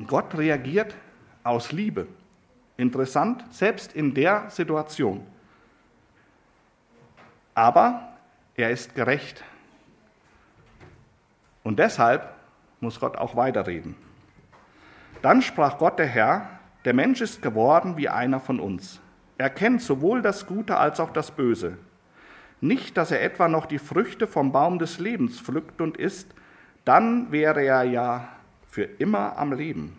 Gott 0.07 0.37
reagiert 0.37 0.95
aus 1.43 1.73
Liebe. 1.73 2.07
Interessant, 2.77 3.45
selbst 3.53 3.93
in 3.95 4.15
der 4.15 4.49
Situation. 4.51 5.27
Aber 7.55 8.13
er 8.55 8.71
ist 8.71 8.95
gerecht. 8.95 9.43
Und 11.65 11.81
deshalb 11.81 12.33
muss 12.81 13.01
Gott 13.01 13.17
auch 13.17 13.35
weiterreden. 13.35 13.97
Dann 15.23 15.43
sprach 15.43 15.79
Gott 15.79 15.99
der 15.99 16.07
Herr, 16.07 16.49
der 16.85 16.95
Mensch 16.95 17.21
ist 17.21 17.43
geworden 17.43 17.97
wie 17.97 18.09
einer 18.09 18.39
von 18.39 18.61
uns. 18.61 19.01
Er 19.37 19.51
kennt 19.51 19.83
sowohl 19.83 20.23
das 20.23 20.47
Gute 20.47 20.77
als 20.77 21.01
auch 21.01 21.11
das 21.11 21.33
Böse. 21.33 21.79
Nicht, 22.61 22.97
dass 22.97 23.11
er 23.11 23.23
etwa 23.23 23.49
noch 23.49 23.67
die 23.67 23.79
Früchte 23.79 24.27
vom 24.27 24.53
Baum 24.53 24.79
des 24.79 24.99
Lebens 24.99 25.41
pflückt 25.41 25.81
und 25.81 25.97
isst, 25.97 26.35
dann 26.85 27.31
wäre 27.31 27.63
er 27.63 27.85
ja 27.85 28.29
für 28.69 28.83
immer 28.83 29.37
am 29.37 29.53
Leben. 29.53 29.97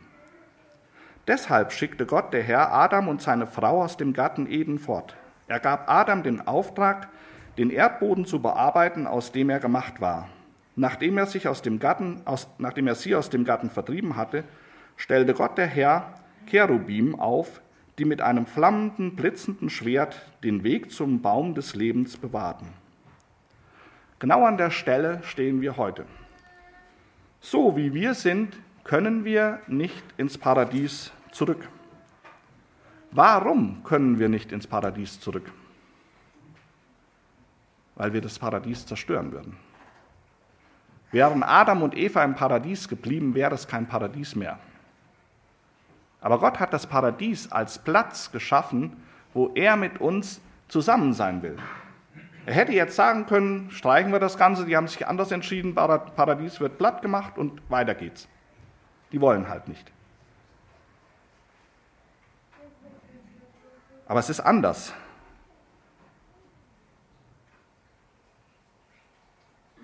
Deshalb 1.27 1.71
schickte 1.71 2.05
Gott, 2.05 2.33
der 2.33 2.43
Herr, 2.43 2.73
Adam 2.73 3.07
und 3.07 3.21
seine 3.21 3.45
Frau 3.45 3.83
aus 3.83 3.97
dem 3.97 4.13
Garten 4.13 4.47
Eden 4.47 4.79
fort. 4.79 5.15
Er 5.47 5.59
gab 5.59 5.89
Adam 5.89 6.23
den 6.23 6.47
Auftrag, 6.47 7.09
den 7.57 7.69
Erdboden 7.69 8.25
zu 8.25 8.41
bearbeiten, 8.41 9.05
aus 9.05 9.31
dem 9.31 9.49
er 9.49 9.59
gemacht 9.59 10.01
war. 10.01 10.27
Nachdem 10.75 11.17
er, 11.17 11.25
sich 11.25 11.47
aus 11.47 11.61
dem 11.61 11.79
Garten, 11.79 12.21
aus, 12.25 12.47
nachdem 12.57 12.87
er 12.87 12.95
sie 12.95 13.15
aus 13.15 13.29
dem 13.29 13.45
Garten 13.45 13.69
vertrieben 13.69 14.15
hatte, 14.15 14.43
stellte 14.95 15.33
Gott, 15.33 15.57
der 15.57 15.67
Herr, 15.67 16.13
Cherubim 16.47 17.19
auf, 17.19 17.61
die 17.99 18.05
mit 18.05 18.21
einem 18.21 18.45
flammenden, 18.45 19.15
blitzenden 19.15 19.69
Schwert 19.69 20.25
den 20.43 20.63
Weg 20.63 20.91
zum 20.91 21.21
Baum 21.21 21.53
des 21.53 21.75
Lebens 21.75 22.15
bewahrten. 22.17 22.67
Genau 24.19 24.45
an 24.45 24.57
der 24.57 24.71
Stelle 24.71 25.21
stehen 25.23 25.61
wir 25.61 25.77
heute. 25.77 26.05
So 27.41 27.75
wie 27.75 27.93
wir 27.93 28.13
sind, 28.13 28.57
können 28.83 29.25
wir 29.25 29.59
nicht 29.67 30.03
ins 30.17 30.37
Paradies 30.37 31.11
zurück. 31.31 31.67
Warum 33.11 33.83
können 33.83 34.19
wir 34.19 34.29
nicht 34.29 34.51
ins 34.51 34.67
Paradies 34.67 35.19
zurück? 35.19 35.51
Weil 37.95 38.13
wir 38.13 38.21
das 38.21 38.39
Paradies 38.39 38.85
zerstören 38.85 39.31
würden. 39.31 39.57
Wären 41.11 41.43
Adam 41.43 41.81
und 41.81 41.97
Eva 41.97 42.23
im 42.23 42.35
Paradies 42.35 42.87
geblieben, 42.87 43.33
wäre 43.35 43.55
es 43.55 43.67
kein 43.67 43.87
Paradies 43.87 44.35
mehr. 44.35 44.59
Aber 46.21 46.39
Gott 46.39 46.59
hat 46.59 46.73
das 46.73 46.87
Paradies 46.87 47.51
als 47.51 47.79
Platz 47.79 48.31
geschaffen, 48.31 49.03
wo 49.33 49.49
er 49.55 49.75
mit 49.75 50.01
uns 50.01 50.41
zusammen 50.67 51.13
sein 51.13 51.41
will. 51.41 51.57
Er 52.45 52.53
hätte 52.53 52.71
jetzt 52.73 52.95
sagen 52.95 53.25
können, 53.25 53.69
streichen 53.71 54.11
wir 54.11 54.19
das 54.19 54.37
Ganze, 54.37 54.65
die 54.65 54.75
haben 54.75 54.87
sich 54.87 55.07
anders 55.07 55.31
entschieden, 55.31 55.75
Paradies 55.75 56.59
wird 56.59 56.77
platt 56.77 57.01
gemacht 57.01 57.37
und 57.37 57.61
weiter 57.69 57.93
geht's. 57.93 58.27
Die 59.11 59.21
wollen 59.21 59.47
halt 59.47 59.67
nicht. 59.67 59.91
Aber 64.07 64.19
es 64.19 64.29
ist 64.29 64.39
anders. 64.39 64.93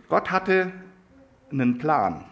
Gott 0.10 0.32
hatte 0.32 0.72
einen 1.52 1.78
Plan. 1.78 2.26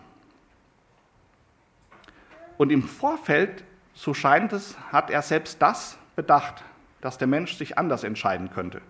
Und 2.57 2.72
im 2.72 2.83
Vorfeld, 2.83 3.63
so 3.93 4.13
scheint 4.13 4.53
es, 4.53 4.77
hat 4.91 5.09
er 5.09 5.21
selbst 5.21 5.62
das 5.62 5.97
bedacht, 6.15 6.63
dass 7.01 7.17
der 7.17 7.27
Mensch 7.27 7.55
sich 7.55 7.77
anders 7.77 8.03
entscheiden 8.03 8.50
könnte. 8.50 8.81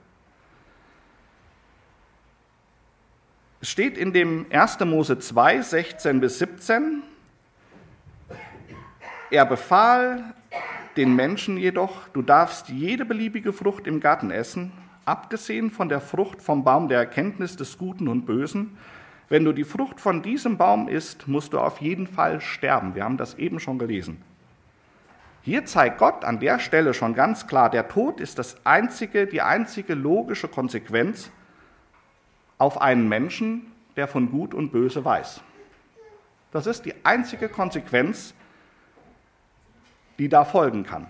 Es 3.62 3.69
steht 3.69 3.98
in 3.98 4.12
dem 4.12 4.45
1. 4.51 4.79
Mose 4.81 5.19
2, 5.19 5.62
16 5.62 6.19
bis 6.19 6.39
17, 6.39 7.01
er 9.31 9.45
befahl 9.45 10.36
den 10.95 11.15
Menschen 11.15 11.57
jedoch, 11.57 12.07
du 12.10 12.22
darfst 12.22 12.69
jede 12.69 13.03
beliebige 13.03 13.51
Frucht 13.51 13.88
im 13.88 14.00
Garten 14.00 14.29
essen, 14.29 14.72
abgesehen 15.05 15.72
von 15.72 15.89
der 15.89 16.01
Frucht 16.01 16.41
vom 16.41 16.63
Baum 16.63 16.88
der 16.88 17.00
Erkenntnis 17.00 17.55
des 17.55 17.77
Guten 17.77 18.07
und 18.07 18.25
Bösen. 18.25 18.77
Wenn 19.29 19.43
du 19.43 19.53
die 19.53 19.63
Frucht 19.63 20.00
von 20.00 20.22
diesem 20.22 20.57
Baum 20.57 20.88
isst, 20.88 21.27
musst 21.27 21.53
du 21.53 21.60
auf 21.60 21.81
jeden 21.81 22.05
Fall 22.05 22.41
sterben. 22.41 22.93
Wir 22.93 23.05
haben 23.05 23.17
das 23.17 23.33
eben 23.36 23.60
schon 23.60 23.79
gelesen. 23.79 24.22
Hier 25.43 25.65
zeigt 25.65 25.97
Gott 25.97 26.23
an 26.23 26.39
der 26.39 26.57
Stelle 26.57 26.93
schon 26.93 27.13
ganz 27.13 27.47
klar, 27.47 27.69
der 27.69 27.89
Tod 27.89 28.21
ist 28.21 28.39
das 28.39 28.65
einzige, 28.65 29.27
die 29.27 29.41
einzige 29.41 29.93
logische 29.93 30.47
Konsequenz 30.47 31.31
auf 32.57 32.81
einen 32.81 33.09
Menschen, 33.09 33.69
der 33.97 34.07
von 34.07 34.31
Gut 34.31 34.53
und 34.53 34.71
Böse 34.71 35.03
weiß. 35.03 35.41
Das 36.53 36.65
ist 36.65 36.85
die 36.85 36.93
einzige 37.03 37.50
Konsequenz, 37.50 38.33
die 40.17 40.29
da 40.29 40.45
folgen 40.45 40.85
kann. 40.85 41.07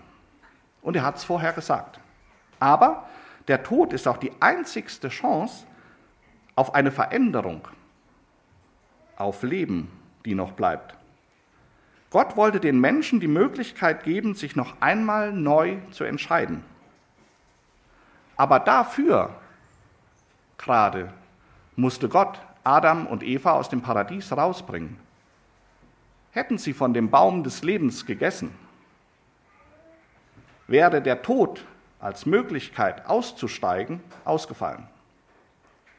Und 0.82 0.96
er 0.96 1.04
hat 1.04 1.16
es 1.16 1.24
vorher 1.24 1.52
gesagt. 1.52 2.00
Aber 2.58 3.08
der 3.46 3.62
Tod 3.62 3.92
ist 3.92 4.08
auch 4.08 4.16
die 4.16 4.32
einzigste 4.40 5.10
Chance 5.10 5.64
auf 6.56 6.74
eine 6.74 6.90
Veränderung, 6.90 7.68
auf 9.16 9.44
Leben, 9.44 9.92
die 10.24 10.34
noch 10.34 10.52
bleibt. 10.52 10.96
Gott 12.14 12.36
wollte 12.36 12.60
den 12.60 12.78
Menschen 12.78 13.18
die 13.18 13.26
Möglichkeit 13.26 14.04
geben, 14.04 14.36
sich 14.36 14.54
noch 14.54 14.80
einmal 14.80 15.32
neu 15.32 15.78
zu 15.90 16.04
entscheiden. 16.04 16.62
Aber 18.36 18.60
dafür 18.60 19.34
gerade 20.56 21.12
musste 21.74 22.08
Gott 22.08 22.40
Adam 22.62 23.08
und 23.08 23.24
Eva 23.24 23.54
aus 23.54 23.68
dem 23.68 23.82
Paradies 23.82 24.30
rausbringen. 24.30 24.96
Hätten 26.30 26.56
sie 26.56 26.72
von 26.72 26.94
dem 26.94 27.10
Baum 27.10 27.42
des 27.42 27.64
Lebens 27.64 28.06
gegessen, 28.06 28.54
wäre 30.68 31.02
der 31.02 31.20
Tod 31.20 31.64
als 31.98 32.26
Möglichkeit 32.26 33.06
auszusteigen 33.06 34.00
ausgefallen. 34.24 34.86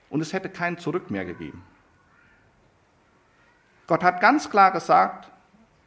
Und 0.10 0.22
es 0.22 0.32
hätte 0.32 0.48
kein 0.48 0.78
Zurück 0.78 1.12
mehr 1.12 1.26
gegeben. 1.26 1.62
Gott 3.86 4.02
hat 4.02 4.22
ganz 4.22 4.50
klar 4.50 4.72
gesagt, 4.72 5.30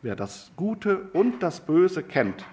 wer 0.02 0.16
das 0.16 0.50
Gute 0.56 1.08
und 1.12 1.42
das 1.42 1.60
Böse 1.60 2.02
kennt, 2.02 2.44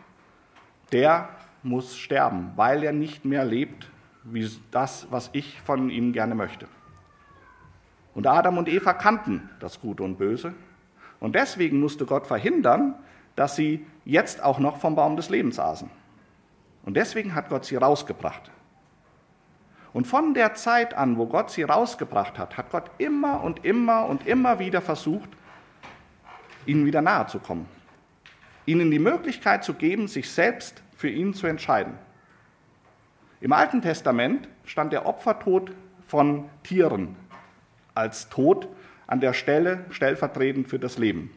der 0.91 1.29
muss 1.63 1.97
sterben, 1.97 2.51
weil 2.55 2.83
er 2.83 2.93
nicht 2.93 3.25
mehr 3.25 3.45
lebt 3.45 3.89
wie 4.23 4.49
das, 4.71 5.07
was 5.11 5.29
ich 5.33 5.61
von 5.61 5.89
ihm 5.89 6.13
gerne 6.13 6.35
möchte. 6.35 6.67
Und 8.13 8.27
Adam 8.27 8.57
und 8.57 8.69
Eva 8.69 8.93
kannten 8.93 9.49
das 9.59 9.81
Gute 9.81 10.03
und 10.03 10.17
Böse. 10.17 10.53
Und 11.19 11.35
deswegen 11.35 11.79
musste 11.79 12.05
Gott 12.05 12.27
verhindern, 12.27 12.95
dass 13.35 13.55
sie 13.55 13.85
jetzt 14.05 14.41
auch 14.41 14.59
noch 14.59 14.77
vom 14.77 14.95
Baum 14.95 15.15
des 15.17 15.29
Lebens 15.29 15.59
aßen. 15.59 15.89
Und 16.85 16.95
deswegen 16.95 17.35
hat 17.35 17.49
Gott 17.49 17.65
sie 17.65 17.75
rausgebracht. 17.75 18.51
Und 19.91 20.07
von 20.07 20.33
der 20.33 20.55
Zeit 20.55 20.93
an, 20.93 21.17
wo 21.17 21.25
Gott 21.25 21.51
sie 21.51 21.63
rausgebracht 21.63 22.37
hat, 22.37 22.57
hat 22.57 22.71
Gott 22.71 22.91
immer 22.97 23.43
und 23.43 23.65
immer 23.65 24.05
und 24.05 24.27
immer 24.27 24.59
wieder 24.59 24.81
versucht, 24.81 25.29
ihnen 26.65 26.85
wieder 26.85 27.01
nahe 27.01 27.27
zu 27.27 27.39
kommen. 27.39 27.67
Ihnen 28.65 28.91
die 28.91 28.99
Möglichkeit 28.99 29.63
zu 29.63 29.73
geben, 29.73 30.07
sich 30.07 30.29
selbst 30.29 30.81
für 30.95 31.09
ihn 31.09 31.33
zu 31.33 31.47
entscheiden. 31.47 31.93
Im 33.41 33.53
Alten 33.53 33.81
Testament 33.81 34.47
stand 34.65 34.91
der 34.91 35.05
Opfertod 35.05 35.71
von 36.07 36.49
Tieren 36.63 37.15
als 37.93 38.29
Tod 38.29 38.67
an 39.07 39.19
der 39.19 39.33
Stelle 39.33 39.85
stellvertretend 39.89 40.67
für 40.67 40.79
das 40.79 40.97
Leben. 40.97 41.31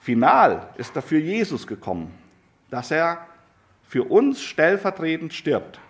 Final 0.00 0.68
ist 0.76 0.94
dafür 0.94 1.18
Jesus 1.18 1.66
gekommen, 1.66 2.14
dass 2.70 2.92
er 2.92 3.26
für 3.82 4.04
uns 4.04 4.40
stellvertretend 4.40 5.34
stirbt. 5.34 5.80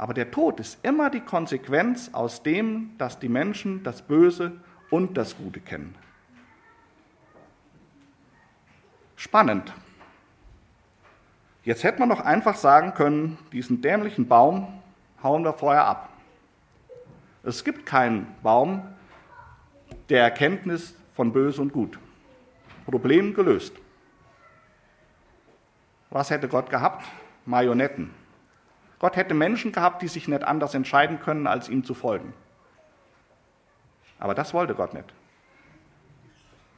Aber 0.00 0.14
der 0.14 0.30
Tod 0.30 0.60
ist 0.60 0.82
immer 0.82 1.10
die 1.10 1.20
Konsequenz 1.20 2.08
aus 2.14 2.42
dem, 2.42 2.92
dass 2.96 3.18
die 3.18 3.28
Menschen 3.28 3.82
das 3.82 4.00
Böse 4.00 4.52
und 4.88 5.18
das 5.18 5.36
Gute 5.36 5.60
kennen. 5.60 5.94
Spannend. 9.14 9.74
Jetzt 11.64 11.84
hätte 11.84 11.98
man 11.98 12.08
doch 12.08 12.20
einfach 12.20 12.56
sagen 12.56 12.94
können, 12.94 13.36
diesen 13.52 13.82
dämlichen 13.82 14.26
Baum 14.26 14.80
hauen 15.22 15.44
wir 15.44 15.52
vorher 15.52 15.84
ab. 15.84 16.08
Es 17.42 17.62
gibt 17.62 17.84
keinen 17.84 18.26
Baum 18.42 18.82
der 20.08 20.22
Erkenntnis 20.22 20.94
von 21.12 21.30
Böse 21.30 21.60
und 21.60 21.74
Gut. 21.74 21.98
Problem 22.86 23.34
gelöst. 23.34 23.74
Was 26.08 26.30
hätte 26.30 26.48
Gott 26.48 26.70
gehabt? 26.70 27.04
Marionetten. 27.44 28.18
Gott 29.00 29.16
hätte 29.16 29.34
Menschen 29.34 29.72
gehabt, 29.72 30.02
die 30.02 30.08
sich 30.08 30.28
nicht 30.28 30.44
anders 30.44 30.74
entscheiden 30.74 31.18
können, 31.18 31.46
als 31.46 31.68
ihm 31.68 31.82
zu 31.84 31.94
folgen. 31.94 32.32
Aber 34.20 34.34
das 34.34 34.54
wollte 34.54 34.74
Gott 34.74 34.94
nicht. 34.94 35.12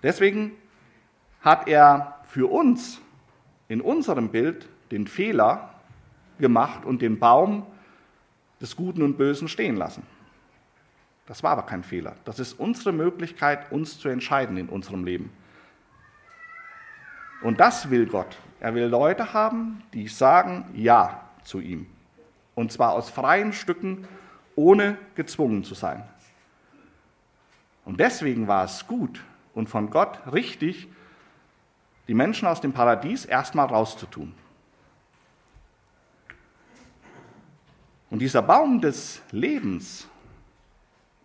Deswegen 0.03 0.53
hat 1.41 1.69
er 1.69 2.21
für 2.25 2.51
uns 2.51 3.01
in 3.69 3.81
unserem 3.81 4.31
Bild 4.31 4.69
den 4.93 5.07
Fehler 5.07 5.75
gemacht 6.39 6.85
und 6.85 7.03
den 7.03 7.19
Baum 7.19 7.67
des 8.61 8.77
Guten 8.77 9.03
und 9.03 9.19
Bösen 9.19 9.49
stehen 9.49 9.77
lassen. 9.77 10.07
Das 11.27 11.43
war 11.43 11.51
aber 11.53 11.63
kein 11.63 11.83
Fehler. 11.83 12.15
Das 12.25 12.39
ist 12.39 12.55
unsere 12.55 12.93
Möglichkeit, 12.93 13.73
uns 13.73 13.99
zu 13.99 14.09
entscheiden 14.09 14.57
in 14.57 14.69
unserem 14.69 15.05
Leben. 15.05 15.33
Und 17.43 17.59
das 17.59 17.91
will 17.91 18.07
Gott. 18.07 18.39
Er 18.61 18.75
will 18.75 18.87
Leute 18.87 19.33
haben, 19.33 19.83
die 19.93 20.07
sagen 20.07 20.67
Ja 20.75 21.29
zu 21.43 21.59
ihm. 21.59 21.92
Und 22.63 22.71
zwar 22.71 22.93
aus 22.93 23.11
freien 23.11 23.53
Stücken, 23.53 24.07
ohne 24.55 24.97
gezwungen 25.17 25.65
zu 25.65 25.75
sein. 25.75 26.09
Und 27.85 27.99
deswegen 27.99 28.47
war 28.47 28.63
es 28.63 28.87
gut 28.87 29.25
und 29.53 29.69
von 29.69 29.91
Gott 29.91 30.21
richtig, 30.33 30.87
die 32.07 32.15
Menschen 32.15 32.47
aus 32.47 32.61
dem 32.61 32.73
Paradies 32.73 33.25
erstmal 33.25 33.67
rauszutun. 33.67 34.33
Und 38.11 38.21
dieser 38.21 38.43
Baum 38.43 38.81
des 38.81 39.21
Lebens, 39.33 40.07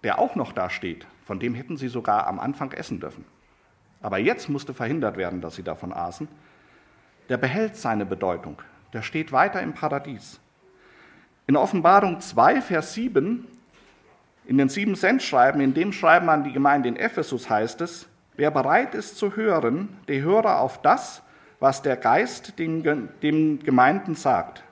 der 0.02 0.18
auch 0.18 0.34
noch 0.34 0.54
da 0.54 0.72
steht, 0.72 1.06
von 1.24 1.40
dem 1.40 1.54
hätten 1.54 1.78
sie 1.78 1.90
sogar 1.90 2.26
am 2.26 2.40
Anfang 2.40 2.72
essen 2.72 3.00
dürfen. 3.00 3.26
Aber 4.02 4.18
jetzt 4.18 4.50
musste 4.50 4.74
verhindert 4.74 5.18
werden, 5.18 5.40
dass 5.40 5.54
sie 5.54 5.64
davon 5.64 5.94
aßen. 5.94 6.28
Der 7.30 7.38
behält 7.38 7.76
seine 7.76 8.08
Bedeutung. 8.08 8.60
Der 8.92 9.04
steht 9.04 9.32
weiter 9.32 9.62
im 9.62 9.76
Paradies. 9.76 10.40
In 11.48 11.56
Offenbarung 11.56 12.20
2, 12.20 12.62
Vers 12.62 12.94
7, 12.94 13.48
in 14.46 14.58
den 14.58 14.68
sieben 14.68 14.96
Cent-Schreiben, 14.96 15.62
in 15.62 15.74
dem 15.74 15.94
Schreiben 15.94 16.28
an 16.30 16.44
die 16.44 16.52
Gemeinde 16.52 16.90
in 16.90 16.98
Ephesus 16.98 17.50
heißt 17.50 17.82
es, 17.82 18.08
Wer 18.36 18.52
bereit 18.52 18.94
ist 18.94 19.18
zu 19.18 19.36
hören, 19.36 19.98
der 20.08 20.22
höre 20.22 20.60
auf 20.60 20.82
das, 20.82 21.24
was 21.60 21.82
der 21.82 21.98
Geist 21.98 22.60
den, 22.60 23.10
den 23.24 23.60
Gemeinden 23.60 24.14
sagt. 24.14 24.64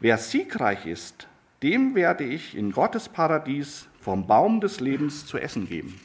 Wer 0.00 0.16
siegreich 0.16 0.86
ist, 0.86 1.28
dem 1.62 1.94
werde 1.94 2.24
ich 2.24 2.56
in 2.56 2.72
Gottes 2.72 3.10
Paradies 3.10 3.88
vom 4.00 4.26
Baum 4.26 4.60
des 4.60 4.80
Lebens 4.80 5.26
zu 5.26 5.36
essen 5.36 5.68
geben. 5.68 6.00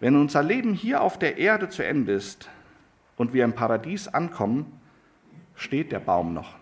Wenn 0.00 0.16
unser 0.16 0.42
Leben 0.42 0.74
hier 0.74 1.00
auf 1.00 1.18
der 1.18 1.38
Erde 1.38 1.68
zu 1.68 1.84
Ende 1.84 2.12
ist 2.12 2.48
und 3.16 3.32
wir 3.32 3.44
im 3.44 3.52
Paradies 3.52 4.08
ankommen, 4.08 4.80
steht 5.54 5.92
der 5.92 6.00
Baum 6.00 6.34
noch. 6.34 6.57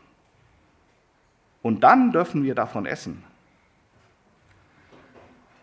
Und 1.66 1.80
dann 1.80 2.12
dürfen 2.12 2.44
wir 2.44 2.54
davon 2.54 2.86
essen. 2.86 3.24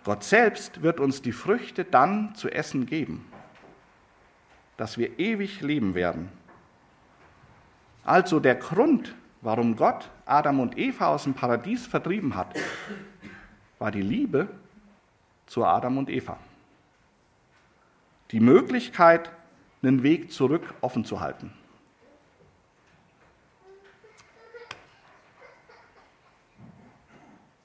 Gott 0.04 0.26
selbst 0.26 0.82
wird 0.82 1.00
uns 1.00 1.22
die 1.22 1.32
Früchte 1.32 1.86
dann 1.86 2.36
zu 2.36 2.50
essen 2.50 2.86
geben, 2.86 3.26
dass 4.76 4.98
wir 4.98 5.18
ewig 5.18 5.62
leben 5.62 5.96
werden. 5.96 6.28
Also 8.04 8.42
der 8.42 8.56
Grund, 8.56 9.16
warum 9.40 9.78
Gott 9.78 10.10
Adam 10.26 10.60
und 10.60 10.78
Eva 10.78 11.08
aus 11.08 11.24
dem 11.24 11.36
Paradies 11.36 11.88
vertrieben 11.88 12.36
hat, 12.36 12.54
war 13.80 13.92
die 13.92 14.02
Liebe 14.02 14.50
zu 15.46 15.64
Adam 15.64 15.98
und 16.00 16.10
Eva. 16.10 16.38
Die 18.32 18.42
Möglichkeit, 18.42 19.32
einen 19.82 20.04
Weg 20.04 20.34
zurück 20.34 20.74
offen 20.82 21.06
zu 21.06 21.22
halten. 21.22 21.54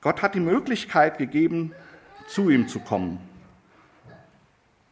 Gott 0.01 0.23
hat 0.23 0.35
die 0.35 0.41
Möglichkeit 0.41 1.19
gegeben, 1.19 1.75
zu 2.29 2.51
ihm 2.51 2.69
zu 2.69 2.79
kommen. 2.79 3.19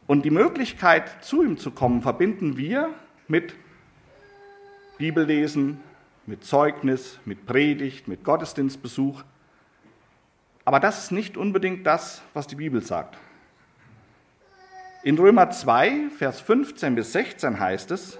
Und 0.05 0.23
die 0.25 0.31
Möglichkeit, 0.31 1.23
zu 1.23 1.43
ihm 1.43 1.57
zu 1.57 1.71
kommen, 1.71 2.01
verbinden 2.01 2.57
wir 2.57 2.93
mit 3.27 3.55
Bibellesen, 4.97 5.79
mit 6.25 6.43
Zeugnis, 6.43 7.19
mit 7.23 7.45
Predigt, 7.45 8.07
mit 8.07 8.23
Gottesdienstbesuch. 8.23 9.23
Aber 10.65 10.79
das 10.81 11.03
ist 11.03 11.11
nicht 11.11 11.37
unbedingt 11.37 11.87
das, 11.87 12.21
was 12.33 12.47
die 12.47 12.55
Bibel 12.55 12.81
sagt. 12.81 13.17
In 15.03 15.17
Römer 15.17 15.51
2, 15.51 16.09
Vers 16.17 16.41
15 16.41 16.95
bis 16.95 17.13
16 17.13 17.59
heißt 17.59 17.91
es, 17.91 18.19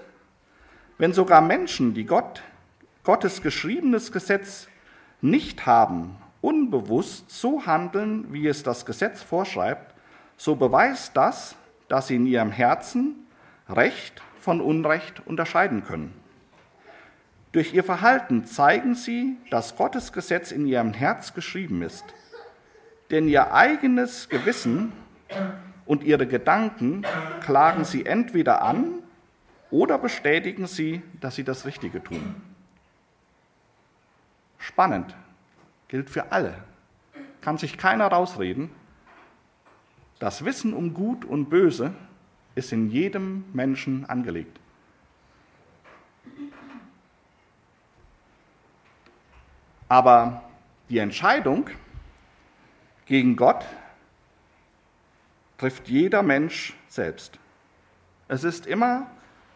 wenn 0.96 1.12
sogar 1.12 1.42
Menschen, 1.42 1.92
die 1.92 2.06
Gott, 2.06 2.42
Gottes 3.04 3.42
geschriebenes 3.42 4.10
Gesetz 4.10 4.68
nicht 5.20 5.66
haben 5.66 6.16
unbewusst 6.40 7.30
so 7.30 7.66
handeln, 7.66 8.32
wie 8.32 8.46
es 8.46 8.62
das 8.62 8.86
Gesetz 8.86 9.22
vorschreibt, 9.22 9.94
so 10.36 10.56
beweist 10.56 11.16
das, 11.16 11.56
dass 11.88 12.08
sie 12.08 12.16
in 12.16 12.26
ihrem 12.26 12.52
Herzen 12.52 13.26
Recht 13.68 14.22
von 14.40 14.60
Unrecht 14.60 15.26
unterscheiden 15.26 15.84
können. 15.84 16.14
Durch 17.52 17.74
ihr 17.74 17.84
Verhalten 17.84 18.44
zeigen 18.44 18.94
sie, 18.94 19.36
dass 19.50 19.76
Gottes 19.76 20.12
Gesetz 20.12 20.52
in 20.52 20.66
ihrem 20.66 20.92
Herz 20.92 21.34
geschrieben 21.34 21.82
ist. 21.82 22.04
Denn 23.10 23.26
ihr 23.26 23.54
eigenes 23.54 24.28
Gewissen 24.28 24.92
und 25.86 26.04
ihre 26.04 26.26
Gedanken 26.26 27.04
klagen 27.40 27.84
sie 27.84 28.04
entweder 28.04 28.62
an 28.62 29.02
oder 29.70 29.98
bestätigen 29.98 30.66
sie, 30.66 31.02
dass 31.20 31.34
sie 31.36 31.44
das 31.44 31.64
Richtige 31.64 32.02
tun. 32.02 32.36
Spannend, 34.58 35.16
gilt 35.88 36.10
für 36.10 36.32
alle. 36.32 36.54
Kann 37.40 37.58
sich 37.58 37.78
keiner 37.78 38.06
rausreden. 38.06 38.70
Das 40.18 40.44
Wissen 40.44 40.72
um 40.74 40.94
Gut 40.94 41.24
und 41.24 41.48
Böse 41.48 41.94
ist 42.54 42.72
in 42.72 42.90
jedem 42.90 43.44
Menschen 43.52 44.04
angelegt. 44.06 44.58
Aber 49.88 50.42
die 50.88 50.98
Entscheidung 50.98 51.70
gegen 53.06 53.36
Gott 53.36 53.64
trifft 55.56 55.88
jeder 55.88 56.22
Mensch 56.22 56.76
selbst. 56.88 57.38
Es 58.28 58.44
ist 58.44 58.66
immer 58.66 59.06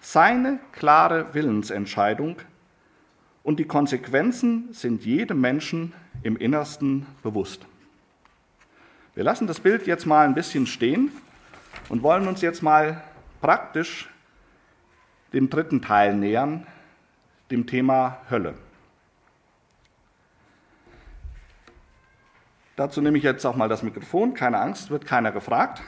seine 0.00 0.58
klare 0.72 1.34
Willensentscheidung 1.34 2.36
und 3.42 3.58
die 3.58 3.64
Konsequenzen 3.64 4.72
sind 4.72 5.04
jedem 5.04 5.40
Menschen 5.40 5.92
im 6.22 6.36
Innersten 6.36 7.06
bewusst. 7.22 7.66
Wir 9.14 9.24
lassen 9.24 9.46
das 9.46 9.60
Bild 9.60 9.86
jetzt 9.86 10.06
mal 10.06 10.24
ein 10.24 10.34
bisschen 10.34 10.66
stehen 10.66 11.10
und 11.88 12.02
wollen 12.02 12.26
uns 12.28 12.40
jetzt 12.40 12.62
mal 12.62 13.02
praktisch 13.40 14.08
dem 15.32 15.50
dritten 15.50 15.82
Teil 15.82 16.14
nähern, 16.14 16.66
dem 17.50 17.66
Thema 17.66 18.18
Hölle. 18.30 18.54
Dazu 22.76 23.02
nehme 23.02 23.18
ich 23.18 23.24
jetzt 23.24 23.44
auch 23.44 23.54
mal 23.54 23.68
das 23.68 23.82
Mikrofon. 23.82 24.32
Keine 24.34 24.58
Angst, 24.58 24.90
wird 24.90 25.04
keiner 25.04 25.30
gefragt. 25.30 25.82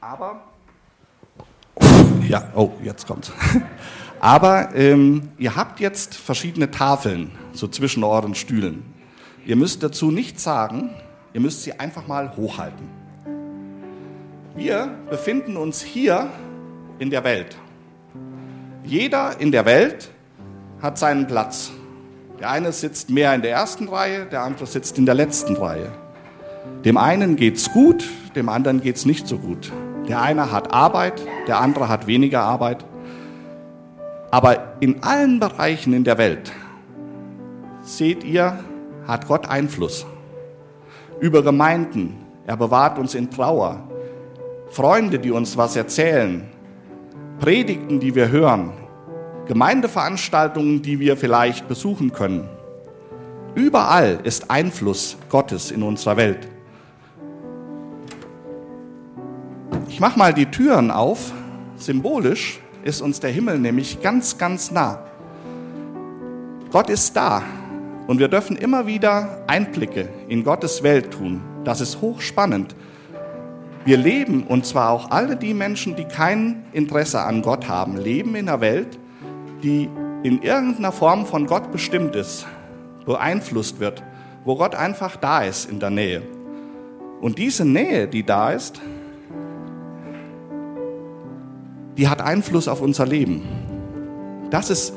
Aber. 0.00 0.42
Ja, 2.26 2.50
oh, 2.54 2.72
jetzt 2.82 3.06
kommt's. 3.06 3.32
Aber 4.20 4.74
ähm, 4.74 5.28
ihr 5.38 5.56
habt 5.56 5.80
jetzt 5.80 6.14
verschiedene 6.14 6.70
Tafeln 6.70 7.30
so 7.52 7.68
zwischen 7.68 8.02
euren 8.04 8.34
Stühlen. 8.34 8.84
Ihr 9.44 9.56
müsst 9.56 9.82
dazu 9.82 10.10
nichts 10.10 10.42
sagen, 10.42 10.90
ihr 11.32 11.40
müsst 11.40 11.62
sie 11.62 11.78
einfach 11.78 12.06
mal 12.06 12.36
hochhalten. 12.36 12.88
Wir 14.56 14.96
befinden 15.10 15.56
uns 15.56 15.82
hier 15.82 16.30
in 16.98 17.10
der 17.10 17.24
Welt. 17.24 17.56
Jeder 18.84 19.38
in 19.40 19.52
der 19.52 19.66
Welt 19.66 20.10
hat 20.80 20.98
seinen 20.98 21.26
Platz. 21.26 21.72
Der 22.40 22.50
eine 22.50 22.72
sitzt 22.72 23.10
mehr 23.10 23.34
in 23.34 23.42
der 23.42 23.50
ersten 23.50 23.88
Reihe, 23.88 24.26
der 24.26 24.42
andere 24.42 24.66
sitzt 24.66 24.98
in 24.98 25.06
der 25.06 25.14
letzten 25.14 25.56
Reihe. 25.56 25.92
Dem 26.84 26.96
einen 26.96 27.36
geht's 27.36 27.72
gut, 27.72 28.08
dem 28.34 28.48
anderen 28.48 28.80
geht's 28.80 29.04
nicht 29.06 29.26
so 29.26 29.38
gut. 29.38 29.72
Der 30.08 30.22
eine 30.22 30.52
hat 30.52 30.72
Arbeit, 30.72 31.20
der 31.48 31.60
andere 31.60 31.88
hat 31.88 32.06
weniger 32.06 32.42
Arbeit. 32.42 32.84
Aber 34.36 34.74
in 34.80 35.02
allen 35.02 35.40
Bereichen 35.40 35.94
in 35.94 36.04
der 36.04 36.18
Welt, 36.18 36.52
seht 37.80 38.22
ihr, 38.22 38.58
hat 39.06 39.26
Gott 39.26 39.48
Einfluss. 39.48 40.04
Über 41.20 41.42
Gemeinden, 41.42 42.18
er 42.46 42.58
bewahrt 42.58 42.98
uns 42.98 43.14
in 43.14 43.30
Trauer. 43.30 43.88
Freunde, 44.68 45.18
die 45.18 45.30
uns 45.30 45.56
was 45.56 45.74
erzählen. 45.74 46.46
Predigten, 47.38 47.98
die 47.98 48.14
wir 48.14 48.28
hören. 48.28 48.74
Gemeindeveranstaltungen, 49.46 50.82
die 50.82 51.00
wir 51.00 51.16
vielleicht 51.16 51.66
besuchen 51.66 52.12
können. 52.12 52.46
Überall 53.54 54.18
ist 54.22 54.50
Einfluss 54.50 55.16
Gottes 55.30 55.70
in 55.70 55.82
unserer 55.82 56.18
Welt. 56.18 56.46
Ich 59.88 59.98
mache 59.98 60.18
mal 60.18 60.34
die 60.34 60.50
Türen 60.50 60.90
auf. 60.90 61.32
Symbolisch 61.78 62.60
ist 62.86 63.00
uns 63.00 63.18
der 63.18 63.30
Himmel 63.30 63.58
nämlich 63.58 64.00
ganz, 64.00 64.38
ganz 64.38 64.70
nah. 64.70 65.00
Gott 66.70 66.88
ist 66.88 67.16
da 67.16 67.42
und 68.06 68.20
wir 68.20 68.28
dürfen 68.28 68.56
immer 68.56 68.86
wieder 68.86 69.42
Einblicke 69.48 70.08
in 70.28 70.44
Gottes 70.44 70.84
Welt 70.84 71.10
tun. 71.10 71.42
Das 71.64 71.80
ist 71.80 72.00
hochspannend. 72.00 72.76
Wir 73.84 73.96
leben, 73.96 74.44
und 74.44 74.66
zwar 74.66 74.90
auch 74.90 75.10
alle 75.10 75.36
die 75.36 75.52
Menschen, 75.52 75.96
die 75.96 76.04
kein 76.04 76.64
Interesse 76.72 77.20
an 77.20 77.42
Gott 77.42 77.68
haben, 77.68 77.96
leben 77.96 78.36
in 78.36 78.48
einer 78.48 78.60
Welt, 78.60 78.98
die 79.62 79.88
in 80.22 80.42
irgendeiner 80.42 80.92
Form 80.92 81.26
von 81.26 81.46
Gott 81.46 81.72
bestimmt 81.72 82.14
ist, 82.14 82.46
beeinflusst 83.04 83.80
wird, 83.80 84.02
wo 84.44 84.56
Gott 84.56 84.76
einfach 84.76 85.16
da 85.16 85.42
ist 85.42 85.68
in 85.68 85.80
der 85.80 85.90
Nähe. 85.90 86.22
Und 87.20 87.38
diese 87.38 87.64
Nähe, 87.64 88.06
die 88.06 88.24
da 88.24 88.50
ist, 88.50 88.80
die 91.96 92.08
hat 92.08 92.20
Einfluss 92.20 92.68
auf 92.68 92.80
unser 92.80 93.06
Leben. 93.06 93.42
Das 94.50 94.70
ist 94.70 94.92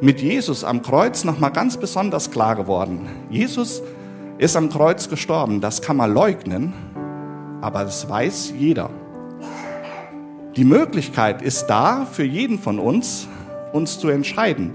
mit 0.00 0.20
Jesus 0.20 0.64
am 0.64 0.82
Kreuz 0.82 1.24
nochmal 1.24 1.52
ganz 1.52 1.76
besonders 1.76 2.30
klar 2.30 2.56
geworden. 2.56 3.08
Jesus 3.30 3.82
ist 4.38 4.56
am 4.56 4.68
Kreuz 4.68 5.08
gestorben, 5.08 5.60
das 5.60 5.82
kann 5.82 5.96
man 5.96 6.12
leugnen, 6.12 6.72
aber 7.60 7.84
das 7.84 8.08
weiß 8.08 8.52
jeder. 8.58 8.90
Die 10.56 10.64
Möglichkeit 10.64 11.42
ist 11.42 11.66
da 11.66 12.06
für 12.06 12.24
jeden 12.24 12.58
von 12.58 12.78
uns, 12.78 13.26
uns 13.72 13.98
zu 13.98 14.08
entscheiden, 14.08 14.72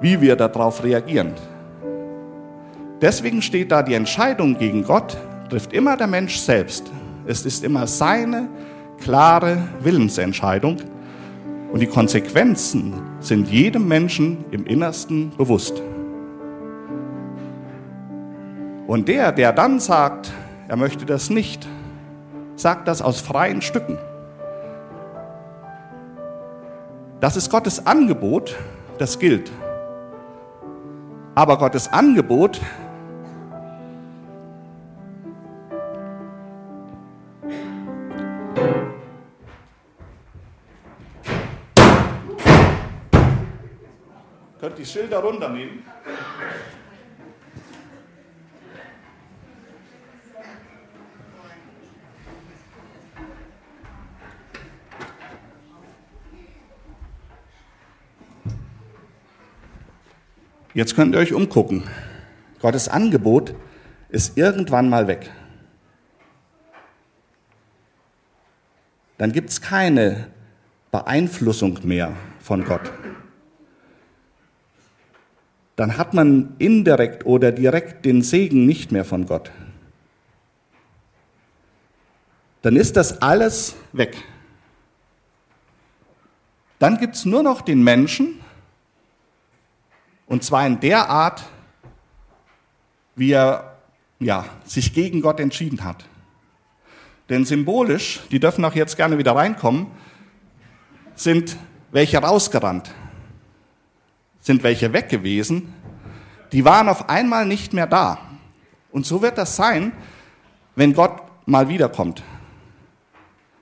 wie 0.00 0.20
wir 0.20 0.36
darauf 0.36 0.82
reagieren. 0.84 1.32
Deswegen 3.00 3.42
steht 3.42 3.72
da, 3.72 3.82
die 3.82 3.94
Entscheidung 3.94 4.58
gegen 4.58 4.84
Gott 4.84 5.16
trifft 5.48 5.72
immer 5.72 5.96
der 5.96 6.06
Mensch 6.06 6.36
selbst. 6.36 6.90
Es 7.26 7.44
ist 7.44 7.64
immer 7.64 7.86
seine 7.86 8.48
klare 9.02 9.58
Willensentscheidung 9.80 10.76
und 11.72 11.80
die 11.80 11.86
Konsequenzen 11.86 12.94
sind 13.20 13.48
jedem 13.48 13.88
Menschen 13.88 14.44
im 14.50 14.66
Innersten 14.66 15.32
bewusst. 15.36 15.82
Und 18.86 19.08
der, 19.08 19.32
der 19.32 19.52
dann 19.52 19.80
sagt, 19.80 20.32
er 20.68 20.76
möchte 20.76 21.06
das 21.06 21.30
nicht, 21.30 21.66
sagt 22.56 22.86
das 22.88 23.02
aus 23.02 23.20
freien 23.20 23.62
Stücken. 23.62 23.98
Das 27.20 27.36
ist 27.36 27.50
Gottes 27.50 27.86
Angebot, 27.86 28.56
das 28.98 29.18
gilt. 29.18 29.50
Aber 31.34 31.56
Gottes 31.56 31.92
Angebot 31.92 32.60
Könnt 44.62 44.78
die 44.78 44.86
Schilder 44.86 45.18
runternehmen? 45.18 45.82
Jetzt 60.74 60.94
könnt 60.94 61.16
ihr 61.16 61.18
euch 61.18 61.32
umgucken. 61.32 61.82
Gottes 62.60 62.88
Angebot 62.88 63.56
ist 64.10 64.38
irgendwann 64.38 64.88
mal 64.88 65.08
weg. 65.08 65.28
Dann 69.18 69.32
gibt 69.32 69.50
es 69.50 69.60
keine 69.60 70.28
Beeinflussung 70.92 71.80
mehr 71.82 72.12
von 72.38 72.62
Gott. 72.62 72.92
Dann 75.76 75.96
hat 75.96 76.14
man 76.14 76.54
indirekt 76.58 77.24
oder 77.24 77.52
direkt 77.52 78.04
den 78.04 78.22
Segen 78.22 78.66
nicht 78.66 78.92
mehr 78.92 79.04
von 79.04 79.26
Gott. 79.26 79.50
Dann 82.62 82.76
ist 82.76 82.96
das 82.96 83.20
alles 83.22 83.74
weg. 83.92 84.16
Dann 86.78 86.98
gibt 86.98 87.14
es 87.14 87.24
nur 87.24 87.42
noch 87.42 87.60
den 87.60 87.82
Menschen, 87.82 88.40
und 90.26 90.42
zwar 90.42 90.66
in 90.66 90.80
der 90.80 91.08
Art, 91.08 91.42
wie 93.14 93.32
er 93.32 93.76
ja, 94.18 94.44
sich 94.64 94.94
gegen 94.94 95.20
Gott 95.20 95.40
entschieden 95.40 95.84
hat. 95.84 96.04
Denn 97.28 97.44
symbolisch, 97.44 98.20
die 98.30 98.40
dürfen 98.40 98.64
auch 98.64 98.74
jetzt 98.74 98.96
gerne 98.96 99.18
wieder 99.18 99.34
reinkommen, 99.34 99.86
sind 101.14 101.56
welche 101.90 102.18
rausgerannt, 102.18 102.94
sind 104.42 104.62
welche 104.62 104.92
weg 104.92 105.08
gewesen, 105.08 105.72
die 106.52 106.66
waren 106.66 106.90
auf 106.90 107.08
einmal 107.08 107.46
nicht 107.46 107.72
mehr 107.72 107.86
da. 107.86 108.18
Und 108.90 109.06
so 109.06 109.22
wird 109.22 109.38
das 109.38 109.56
sein, 109.56 109.92
wenn 110.76 110.92
Gott 110.92 111.22
mal 111.46 111.68
wiederkommt. 111.68 112.22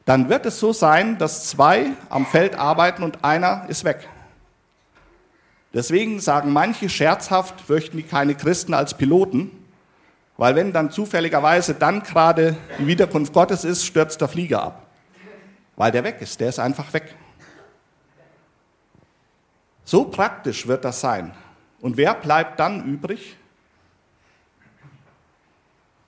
Dann 0.05 0.29
wird 0.29 0.47
es 0.47 0.59
so 0.59 0.73
sein, 0.73 1.19
dass 1.19 1.47
zwei 1.47 1.93
am 2.09 2.27
Feld 2.27 2.57
arbeiten 2.57 3.05
und 3.05 3.25
einer 3.25 3.67
ist 3.69 3.85
weg. 3.85 4.09
Deswegen 5.73 6.19
sagen 6.19 6.53
manche 6.53 6.89
scherzhaft, 6.89 7.69
möchten 7.69 7.97
die 7.97 8.03
keine 8.03 8.35
Christen 8.35 8.75
als 8.75 8.97
Piloten, 8.97 9.53
weil 10.37 10.57
wenn 10.57 10.73
dann 10.73 10.91
zufälligerweise 10.91 11.75
dann 11.75 12.03
gerade 12.03 12.57
die 12.79 12.87
Wiederkunft 12.89 13.33
Gottes 13.33 13.63
ist, 13.63 13.85
stürzt 13.85 14.21
der 14.21 14.27
Flieger 14.27 14.63
ab. 14.63 14.87
Weil 15.77 15.93
der 15.93 16.03
weg 16.03 16.17
ist, 16.21 16.41
der 16.41 16.49
ist 16.49 16.59
einfach 16.59 16.93
weg. 16.93 17.15
So 19.91 20.05
praktisch 20.05 20.69
wird 20.69 20.85
das 20.85 21.01
sein. 21.01 21.35
Und 21.81 21.97
wer 21.97 22.15
bleibt 22.15 22.61
dann 22.61 22.85
übrig? 22.85 23.37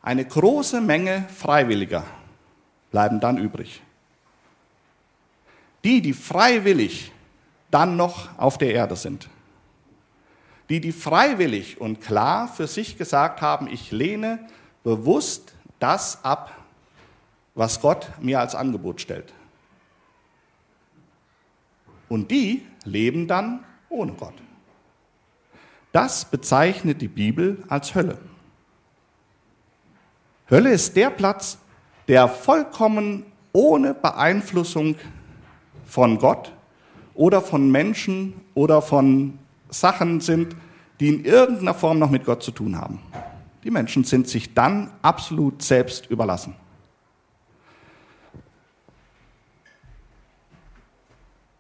Eine 0.01 0.25
große 0.25 0.81
Menge 0.81 1.27
Freiwilliger 1.35 2.05
bleiben 2.93 3.19
dann 3.19 3.39
übrig. 3.39 3.83
Die, 5.83 6.01
die 6.01 6.13
freiwillig 6.13 7.11
dann 7.73 7.97
noch 7.97 8.39
auf 8.39 8.57
der 8.57 8.73
Erde 8.73 8.95
sind. 8.95 9.29
die, 10.69 10.81
die 10.81 10.93
freiwillig 10.93 11.81
und 11.81 12.01
klar 12.01 12.47
für 12.47 12.69
sich 12.69 12.97
gesagt 12.97 13.41
haben, 13.41 13.67
ich 13.67 13.91
lehne 13.91 14.49
bewusst 14.85 15.55
das 15.81 16.25
ab, 16.25 16.57
was 17.57 17.81
Gott 17.81 18.11
mir 18.21 18.39
als 18.39 18.55
Angebot 18.55 19.01
stellt. 19.01 19.33
Und 22.09 22.31
die 22.31 22.65
leben 22.85 23.27
dann 23.27 23.65
ohne 23.93 24.13
Gott. 24.13 24.35
Das 25.93 26.25
bezeichnet 26.25 27.03
die 27.03 27.09
Bibel 27.09 27.63
als 27.69 27.95
Hölle. 27.95 28.19
Hölle 30.51 30.71
ist 30.71 30.97
der 30.97 31.11
Platz, 31.11 31.59
der 32.09 32.29
vollkommen 32.29 33.25
ohne 33.53 33.95
Beeinflussung 33.95 34.97
von 35.85 36.19
Gott 36.19 36.53
oder 37.15 37.43
von 37.43 37.71
Menschen 37.71 38.41
oder 38.55 38.81
von 38.81 39.39
Sachen 39.69 40.21
sind, 40.21 40.57
die 40.99 41.09
in 41.09 41.25
irgendeiner 41.25 41.75
Form 41.75 41.99
noch 41.99 42.11
mit 42.11 42.25
Gott 42.25 42.43
zu 42.43 42.51
tun 42.51 42.77
haben. 42.77 43.01
Die 43.65 43.71
Menschen 43.71 44.05
sind 44.05 44.29
sich 44.29 44.55
dann 44.55 44.91
absolut 45.03 45.63
selbst 45.63 46.07
überlassen. 46.07 46.57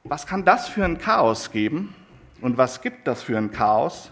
Was 0.05 0.27
kann 0.27 0.45
das 0.45 0.69
für 0.69 0.85
ein 0.85 0.99
Chaos 0.99 1.51
geben 1.51 1.95
und 2.43 2.59
was 2.59 2.83
gibt 2.83 3.07
das 3.07 3.23
für 3.23 3.39
ein 3.39 3.53
Chaos 3.53 4.11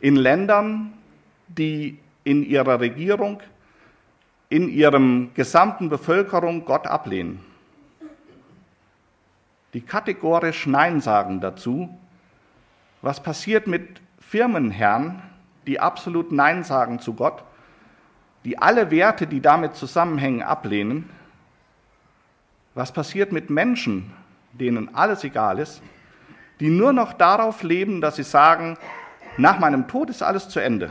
in 0.00 0.14
Ländern, 0.16 0.92
die 1.48 1.98
in 2.22 2.44
ihrer 2.44 2.80
Regierung, 2.80 3.42
in 4.48 4.68
ihrem 4.68 5.34
gesamten 5.34 5.88
Bevölkerung 5.88 6.64
Gott 6.64 6.86
ablehnen? 6.86 7.40
Die 9.74 9.80
kategorisch 9.80 10.66
Nein 10.66 11.00
sagen 11.00 11.40
dazu. 11.40 11.96
Was 13.02 13.20
passiert 13.22 13.66
mit 13.66 14.00
Firmenherren, 14.20 15.22
die 15.66 15.80
absolut 15.80 16.32
Nein 16.32 16.62
sagen 16.62 17.00
zu 17.00 17.14
Gott, 17.14 17.42
die 18.44 18.58
alle 18.58 18.90
Werte, 18.92 19.26
die 19.26 19.40
damit 19.40 19.74
zusammenhängen, 19.74 20.42
ablehnen? 20.42 21.10
Was 22.74 22.92
passiert 22.92 23.32
mit 23.32 23.50
Menschen, 23.50 24.12
denen 24.52 24.94
alles 24.94 25.24
egal 25.24 25.58
ist, 25.58 25.82
die 26.60 26.68
nur 26.68 26.92
noch 26.92 27.14
darauf 27.14 27.62
leben, 27.62 28.00
dass 28.00 28.16
sie 28.16 28.22
sagen, 28.22 28.76
nach 29.36 29.58
meinem 29.58 29.88
Tod 29.88 30.10
ist 30.10 30.22
alles 30.22 30.48
zu 30.48 30.60
Ende. 30.60 30.90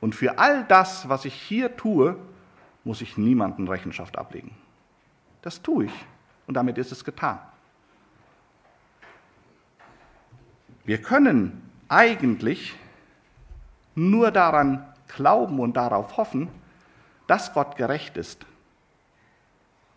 Und 0.00 0.14
für 0.14 0.38
all 0.38 0.64
das, 0.64 1.08
was 1.08 1.24
ich 1.24 1.34
hier 1.34 1.76
tue, 1.76 2.16
muss 2.84 3.00
ich 3.00 3.16
niemanden 3.16 3.66
Rechenschaft 3.66 4.18
ablegen. 4.18 4.54
Das 5.40 5.62
tue 5.62 5.86
ich 5.86 6.06
und 6.46 6.54
damit 6.54 6.76
ist 6.76 6.92
es 6.92 7.04
getan. 7.04 7.38
Wir 10.84 11.00
können 11.00 11.70
eigentlich 11.88 12.74
nur 13.94 14.30
daran 14.30 14.86
glauben 15.08 15.60
und 15.60 15.74
darauf 15.74 16.18
hoffen, 16.18 16.48
dass 17.26 17.54
Gott 17.54 17.76
gerecht 17.76 18.18
ist. 18.18 18.44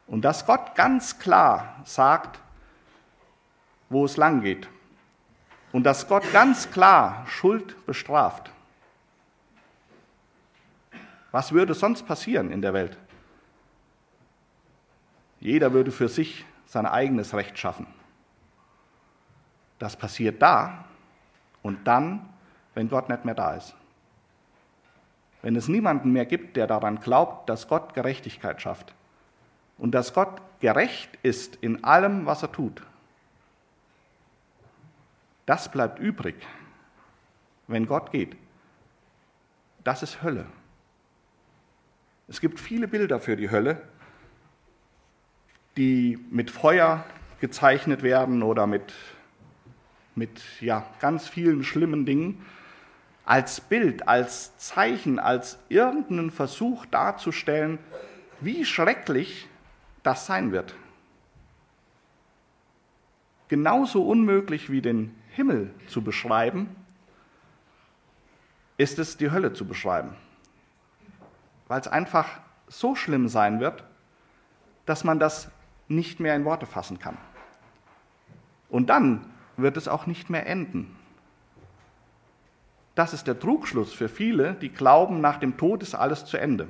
Und 0.05 0.21
dass 0.23 0.45
Gott 0.45 0.75
ganz 0.75 1.19
klar 1.19 1.75
sagt, 1.83 2.39
wo 3.89 4.05
es 4.05 4.15
lang 4.15 4.41
geht. 4.41 4.69
Und 5.77 5.83
dass 5.83 6.07
Gott 6.07 6.23
ganz 6.33 6.71
klar 6.71 7.23
Schuld 7.27 7.85
bestraft. 7.85 8.51
Was 11.31 11.51
würde 11.51 11.75
sonst 11.75 12.07
passieren 12.07 12.49
in 12.51 12.63
der 12.63 12.73
Welt? 12.73 12.97
Jeder 15.39 15.73
würde 15.73 15.91
für 15.91 16.09
sich 16.09 16.45
sein 16.65 16.87
eigenes 16.87 17.35
Recht 17.35 17.59
schaffen. 17.59 17.85
Das 19.77 19.95
passiert 19.95 20.41
da 20.41 20.85
und 21.61 21.85
dann, 21.85 22.27
wenn 22.73 22.89
Gott 22.89 23.07
nicht 23.07 23.23
mehr 23.23 23.35
da 23.35 23.53
ist. 23.53 23.75
Wenn 25.43 25.55
es 25.55 25.67
niemanden 25.67 26.11
mehr 26.11 26.25
gibt, 26.25 26.57
der 26.57 26.65
daran 26.65 27.01
glaubt, 27.01 27.49
dass 27.49 27.67
Gott 27.67 27.93
Gerechtigkeit 27.93 28.63
schafft 28.63 28.95
und 29.77 29.91
dass 29.91 30.15
Gott 30.15 30.41
gerecht 30.59 31.19
ist 31.21 31.55
in 31.57 31.83
allem, 31.83 32.25
was 32.25 32.41
er 32.41 32.51
tut, 32.51 32.81
das 35.47 35.71
bleibt 35.71 35.97
übrig, 35.97 36.35
wenn 37.67 37.87
Gott 37.87 38.11
geht. 38.11 38.35
Das 39.83 40.03
ist 40.03 40.21
Hölle. 40.21 40.45
Es 42.27 42.41
gibt 42.41 42.59
viele 42.59 42.87
Bilder 42.87 43.19
für 43.21 43.37
die 43.37 43.49
Hölle, 43.49 43.81
die 45.77 46.19
mit 46.29 46.51
Feuer 46.51 47.05
gezeichnet 47.39 48.03
werden 48.03 48.43
oder 48.43 48.67
mit, 48.67 48.93
mit 50.15 50.41
ja, 50.59 50.85
ganz 50.99 51.29
vielen 51.29 51.63
schlimmen 51.63 52.05
Dingen, 52.05 52.45
als 53.23 53.61
Bild, 53.61 54.07
als 54.07 54.57
Zeichen, 54.57 55.17
als 55.17 55.59
irgendeinen 55.69 56.31
Versuch 56.31 56.85
darzustellen, 56.87 57.79
wie 58.41 58.65
schrecklich 58.65 59.47
das 60.03 60.25
sein 60.25 60.51
wird. 60.51 60.75
Genauso 63.47 64.03
unmöglich 64.03 64.69
wie 64.69 64.81
den 64.81 65.15
Himmel 65.37 65.73
zu 65.87 66.01
beschreiben, 66.01 66.75
ist 68.77 68.97
es, 68.97 69.17
die 69.17 69.31
Hölle 69.31 69.53
zu 69.53 69.65
beschreiben. 69.65 70.15
Weil 71.67 71.79
es 71.79 71.87
einfach 71.87 72.27
so 72.67 72.95
schlimm 72.95 73.27
sein 73.27 73.59
wird, 73.59 73.83
dass 74.87 75.03
man 75.03 75.19
das 75.19 75.51
nicht 75.87 76.19
mehr 76.19 76.35
in 76.35 76.43
Worte 76.43 76.65
fassen 76.65 76.97
kann. 76.97 77.17
Und 78.69 78.89
dann 78.89 79.31
wird 79.57 79.77
es 79.77 79.87
auch 79.87 80.07
nicht 80.07 80.29
mehr 80.29 80.47
enden. 80.47 80.95
Das 82.95 83.13
ist 83.13 83.27
der 83.27 83.39
Trugschluss 83.39 83.93
für 83.93 84.09
viele, 84.09 84.55
die 84.55 84.69
glauben, 84.69 85.21
nach 85.21 85.37
dem 85.37 85.55
Tod 85.55 85.83
ist 85.83 85.93
alles 85.93 86.25
zu 86.25 86.37
Ende. 86.37 86.67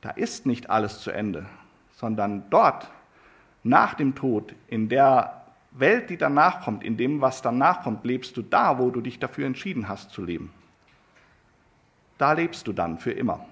Da 0.00 0.08
ist 0.08 0.46
nicht 0.46 0.70
alles 0.70 1.00
zu 1.00 1.10
Ende, 1.10 1.44
sondern 1.92 2.48
dort, 2.48 2.90
nach 3.62 3.92
dem 3.92 4.14
Tod, 4.14 4.54
in 4.68 4.88
der 4.88 5.41
Welt, 5.74 6.10
die 6.10 6.16
danach 6.16 6.62
kommt, 6.62 6.84
in 6.84 6.96
dem, 6.96 7.20
was 7.20 7.42
danach 7.42 7.82
kommt, 7.82 8.04
lebst 8.04 8.36
du 8.36 8.42
da, 8.42 8.78
wo 8.78 8.90
du 8.90 9.00
dich 9.00 9.18
dafür 9.18 9.46
entschieden 9.46 9.88
hast 9.88 10.10
zu 10.10 10.22
leben. 10.22 10.52
Da 12.18 12.32
lebst 12.32 12.66
du 12.66 12.72
dann 12.72 12.98
für 12.98 13.12
immer. 13.12 13.46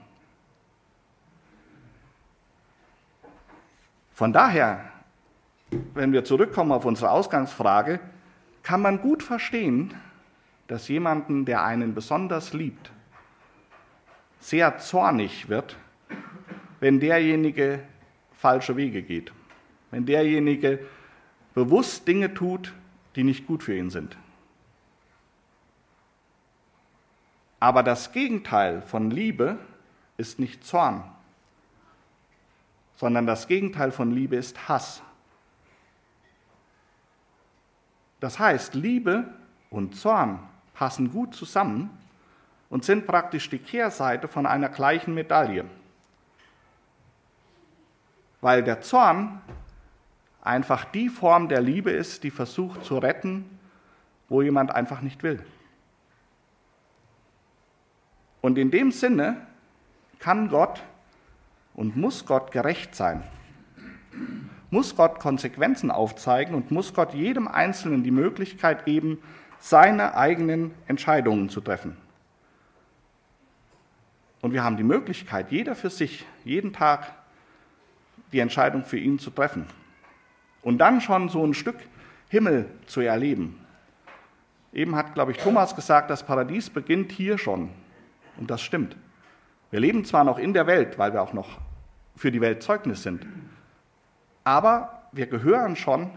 Von 4.12 4.35
daher, 4.35 4.85
wenn 5.94 6.12
wir 6.12 6.24
zurückkommen 6.24 6.72
auf 6.72 6.85
unsere 6.85 7.11
Ausgangsfrage, 7.11 8.00
kann 8.62 8.83
man 8.83 9.00
gut 9.00 9.22
verstehen, 9.22 9.94
dass 10.68 10.88
jemanden, 10.88 11.46
der 11.46 11.64
einen 11.64 11.94
besonders 11.94 12.52
liebt, 12.52 12.92
sehr 14.38 14.78
zornig 14.78 15.48
wird, 15.48 15.76
wenn 16.80 17.00
derjenige 17.00 17.80
falsche 18.35 18.76
Wege 18.76 19.02
geht, 19.02 19.33
wenn 19.90 20.06
derjenige 20.06 20.80
bewusst 21.54 22.06
Dinge 22.06 22.34
tut, 22.34 22.74
die 23.16 23.24
nicht 23.24 23.46
gut 23.46 23.62
für 23.62 23.76
ihn 23.76 23.90
sind. 23.90 24.16
Aber 27.58 27.82
das 27.82 28.12
Gegenteil 28.12 28.80
von 28.80 29.10
Liebe 29.10 29.58
ist 30.16 30.38
nicht 30.38 30.64
Zorn, 30.64 31.04
sondern 32.96 33.26
das 33.26 33.48
Gegenteil 33.48 33.92
von 33.92 34.12
Liebe 34.12 34.36
ist 34.36 34.68
Hass. 34.68 35.02
Das 38.20 38.38
heißt, 38.38 38.74
Liebe 38.74 39.32
und 39.70 39.96
Zorn 39.96 40.40
passen 40.74 41.10
gut 41.10 41.34
zusammen 41.34 41.90
und 42.70 42.84
sind 42.84 43.06
praktisch 43.06 43.50
die 43.50 43.58
Kehrseite 43.58 44.28
von 44.28 44.46
einer 44.46 44.68
gleichen 44.68 45.14
Medaille. 45.14 45.64
Weil 48.40 48.62
der 48.62 48.80
Zorn 48.80 49.40
einfach 50.42 50.85
die 50.85 51.09
Form 51.09 51.48
der 51.48 51.61
Liebe 51.61 51.90
ist, 51.90 52.24
die 52.24 52.31
versucht 52.31 52.85
zu 52.85 52.98
retten, 52.98 53.44
wo 54.29 54.42
jemand 54.42 54.74
einfach 54.74 55.00
nicht 55.00 55.22
will. 55.22 55.42
Und 58.40 58.57
in 58.57 58.70
dem 58.70 58.90
Sinne 58.90 59.37
kann 60.18 60.48
Gott 60.48 60.83
und 61.74 61.96
muss 61.96 62.26
Gott 62.26 62.53
gerecht 62.53 62.94
sein. 62.94 63.22
Muss 64.70 64.96
Gott 64.96 65.18
Konsequenzen 65.18 65.90
aufzeigen 65.90 66.55
und 66.55 66.70
muss 66.70 66.94
Gott 66.94 67.12
jedem 67.12 67.48
Einzelnen 67.48 68.03
die 68.03 68.11
Möglichkeit 68.11 68.85
geben, 68.85 69.18
seine 69.59 70.16
eigenen 70.16 70.72
Entscheidungen 70.87 71.48
zu 71.48 71.61
treffen. 71.61 71.96
Und 74.40 74.53
wir 74.53 74.64
haben 74.64 74.79
die 74.79 74.85
Möglichkeit, 74.85 75.50
jeder 75.50 75.74
für 75.74 75.90
sich, 75.90 76.24
jeden 76.44 76.72
Tag 76.72 77.12
die 78.33 78.38
Entscheidung 78.38 78.85
für 78.85 78.98
ihn 78.98 79.18
zu 79.18 79.31
treffen. 79.31 79.66
Und 80.62 80.79
dann 80.79 81.01
schon 81.01 81.29
so 81.29 81.44
ein 81.44 81.55
Stück 81.55 81.77
Himmel 82.29 82.70
zu 82.87 83.01
erleben. 83.01 83.59
Eben 84.73 84.94
hat, 84.94 85.14
glaube 85.14 85.33
ich, 85.33 85.38
Thomas 85.38 85.75
gesagt, 85.75 86.11
das 86.11 86.23
Paradies 86.23 86.70
beginnt 86.70 87.12
hier 87.12 87.38
schon. 87.38 87.70
Und 88.37 88.51
das 88.51 88.62
stimmt. 88.62 88.96
Wir 89.70 89.81
leben 89.81 90.05
zwar 90.05 90.25
noch 90.25 90.38
in 90.38 90.53
der 90.53 90.66
Welt, 90.66 90.99
weil 90.99 91.12
wir 91.12 91.23
auch 91.23 91.33
noch 91.33 91.59
für 92.16 92.31
die 92.31 92.40
Welt 92.40 92.62
Zeugnis 92.62 93.03
sind, 93.03 93.27
aber 94.44 95.03
wir 95.12 95.27
gehören 95.27 95.77
schon, 95.77 96.11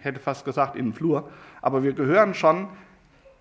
hätte 0.00 0.20
fast 0.20 0.44
gesagt 0.44 0.76
in 0.76 0.86
den 0.86 0.94
Flur, 0.94 1.30
aber 1.62 1.82
wir 1.82 1.92
gehören 1.92 2.34
schon 2.34 2.68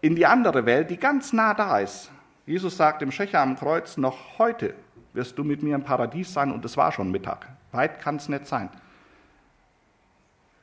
in 0.02 0.16
die 0.16 0.26
andere 0.26 0.66
Welt, 0.66 0.90
die 0.90 0.98
ganz 0.98 1.34
nah 1.34 1.54
da 1.54 1.80
ist. 1.80 2.12
Jesus 2.46 2.78
sagt 2.78 3.02
dem 3.02 3.12
Schächer 3.12 3.42
am 3.42 3.58
Kreuz, 3.58 3.98
noch 3.98 4.40
heute 4.40 4.74
wirst 5.14 5.38
du 5.38 5.44
mit 5.44 5.62
mir 5.62 5.76
im 5.76 5.84
Paradies 5.84 6.34
sein 6.34 6.52
und 6.52 6.64
es 6.64 6.78
war 6.78 6.92
schon 6.92 7.12
Mittag. 7.12 7.48
Weit 7.72 8.00
kann 8.00 8.16
es 8.16 8.30
nicht 8.30 8.48
sein. 8.48 8.70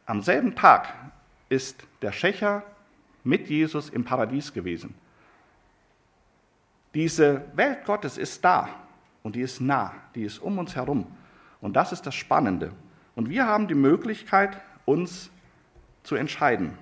Am 0.07 0.23
selben 0.23 0.55
Tag 0.55 0.93
ist 1.49 1.83
der 2.03 2.13
Schächer 2.13 2.63
mit 3.23 3.49
Jesus 3.49 3.89
im 3.89 4.05
Paradies 4.05 4.53
gewesen. 4.53 4.95
Diese 6.93 7.45
Welt 7.55 7.85
Gottes 7.85 8.19
ist 8.19 8.45
da 8.45 8.69
und 9.23 9.35
die 9.35 9.41
ist 9.41 9.61
nah, 9.61 9.95
die 10.15 10.25
ist 10.25 10.39
um 10.39 10.59
uns 10.59 10.77
herum. 10.77 11.07
Und 11.61 11.75
das 11.75 11.93
ist 11.93 12.03
das 12.03 12.15
Spannende. 12.15 12.73
Und 13.15 13.31
wir 13.31 13.47
haben 13.47 13.67
die 13.67 13.75
Möglichkeit, 13.75 14.61
uns 14.85 15.31
zu 16.03 16.15
entscheiden. 16.15 16.77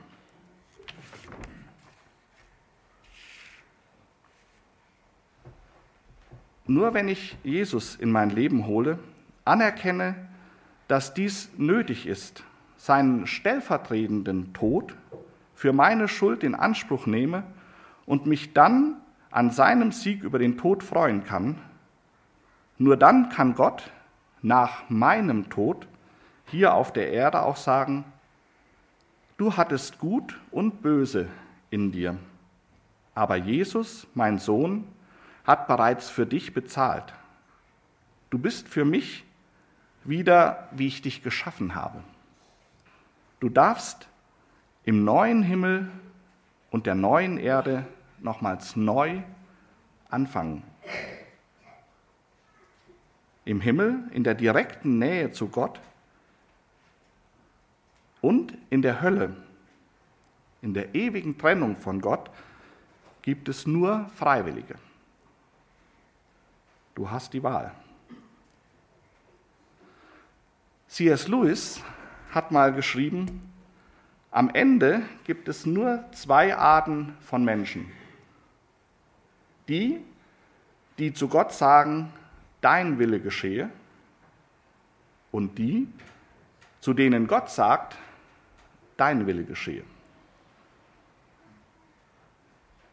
Nur 6.66 6.94
wenn 6.94 7.08
ich 7.08 7.36
Jesus 7.44 7.96
in 7.96 8.10
mein 8.10 8.30
Leben 8.30 8.66
hole, 8.66 8.98
anerkenne, 9.44 10.14
dass 10.88 11.14
dies 11.14 11.50
nötig 11.56 12.06
ist, 12.06 12.44
seinen 12.82 13.28
stellvertretenden 13.28 14.52
Tod 14.54 14.96
für 15.54 15.72
meine 15.72 16.08
Schuld 16.08 16.42
in 16.42 16.56
Anspruch 16.56 17.06
nehme 17.06 17.44
und 18.06 18.26
mich 18.26 18.54
dann 18.54 18.96
an 19.30 19.52
seinem 19.52 19.92
Sieg 19.92 20.24
über 20.24 20.40
den 20.40 20.58
Tod 20.58 20.82
freuen 20.82 21.22
kann, 21.22 21.58
nur 22.78 22.96
dann 22.96 23.28
kann 23.28 23.54
Gott 23.54 23.92
nach 24.42 24.90
meinem 24.90 25.48
Tod 25.48 25.86
hier 26.46 26.74
auf 26.74 26.92
der 26.92 27.12
Erde 27.12 27.42
auch 27.42 27.54
sagen, 27.54 28.04
du 29.36 29.56
hattest 29.56 30.00
gut 30.00 30.40
und 30.50 30.82
böse 30.82 31.28
in 31.70 31.92
dir, 31.92 32.16
aber 33.14 33.36
Jesus, 33.36 34.08
mein 34.12 34.38
Sohn, 34.38 34.88
hat 35.44 35.68
bereits 35.68 36.10
für 36.10 36.26
dich 36.26 36.52
bezahlt. 36.52 37.14
Du 38.30 38.40
bist 38.40 38.66
für 38.66 38.84
mich 38.84 39.24
wieder, 40.02 40.66
wie 40.72 40.88
ich 40.88 41.00
dich 41.00 41.22
geschaffen 41.22 41.76
habe. 41.76 42.02
Du 43.42 43.48
darfst 43.48 44.06
im 44.84 45.04
neuen 45.04 45.42
Himmel 45.42 45.90
und 46.70 46.86
der 46.86 46.94
neuen 46.94 47.38
Erde 47.38 47.84
nochmals 48.20 48.76
neu 48.76 49.20
anfangen. 50.08 50.62
Im 53.44 53.60
Himmel, 53.60 54.08
in 54.12 54.22
der 54.22 54.36
direkten 54.36 55.00
Nähe 55.00 55.32
zu 55.32 55.48
Gott 55.48 55.80
und 58.20 58.56
in 58.70 58.80
der 58.80 59.02
Hölle, 59.02 59.34
in 60.60 60.72
der 60.72 60.94
ewigen 60.94 61.36
Trennung 61.36 61.74
von 61.74 62.00
Gott, 62.00 62.30
gibt 63.22 63.48
es 63.48 63.66
nur 63.66 64.08
Freiwillige. 64.14 64.76
Du 66.94 67.10
hast 67.10 67.32
die 67.32 67.42
Wahl. 67.42 67.74
C.S. 70.86 71.26
Lewis 71.26 71.82
hat 72.32 72.50
mal 72.50 72.72
geschrieben, 72.72 73.52
am 74.30 74.50
Ende 74.50 75.02
gibt 75.24 75.48
es 75.48 75.66
nur 75.66 76.04
zwei 76.12 76.56
Arten 76.56 77.14
von 77.20 77.44
Menschen. 77.44 77.92
Die, 79.68 80.00
die 80.98 81.12
zu 81.12 81.28
Gott 81.28 81.52
sagen, 81.52 82.12
dein 82.60 82.98
Wille 82.98 83.20
geschehe, 83.20 83.70
und 85.30 85.58
die, 85.58 85.88
zu 86.80 86.92
denen 86.92 87.26
Gott 87.26 87.50
sagt, 87.50 87.96
dein 88.96 89.26
Wille 89.26 89.44
geschehe. 89.44 89.82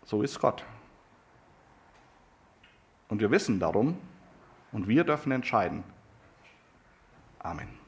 So 0.05 0.23
ist 0.23 0.39
Gott. 0.39 0.65
Und 3.09 3.19
wir 3.19 3.29
wissen 3.29 3.59
darum 3.59 3.97
und 4.71 4.87
wir 4.87 5.03
dürfen 5.03 5.31
entscheiden. 5.31 5.83
Amen. 7.39 7.78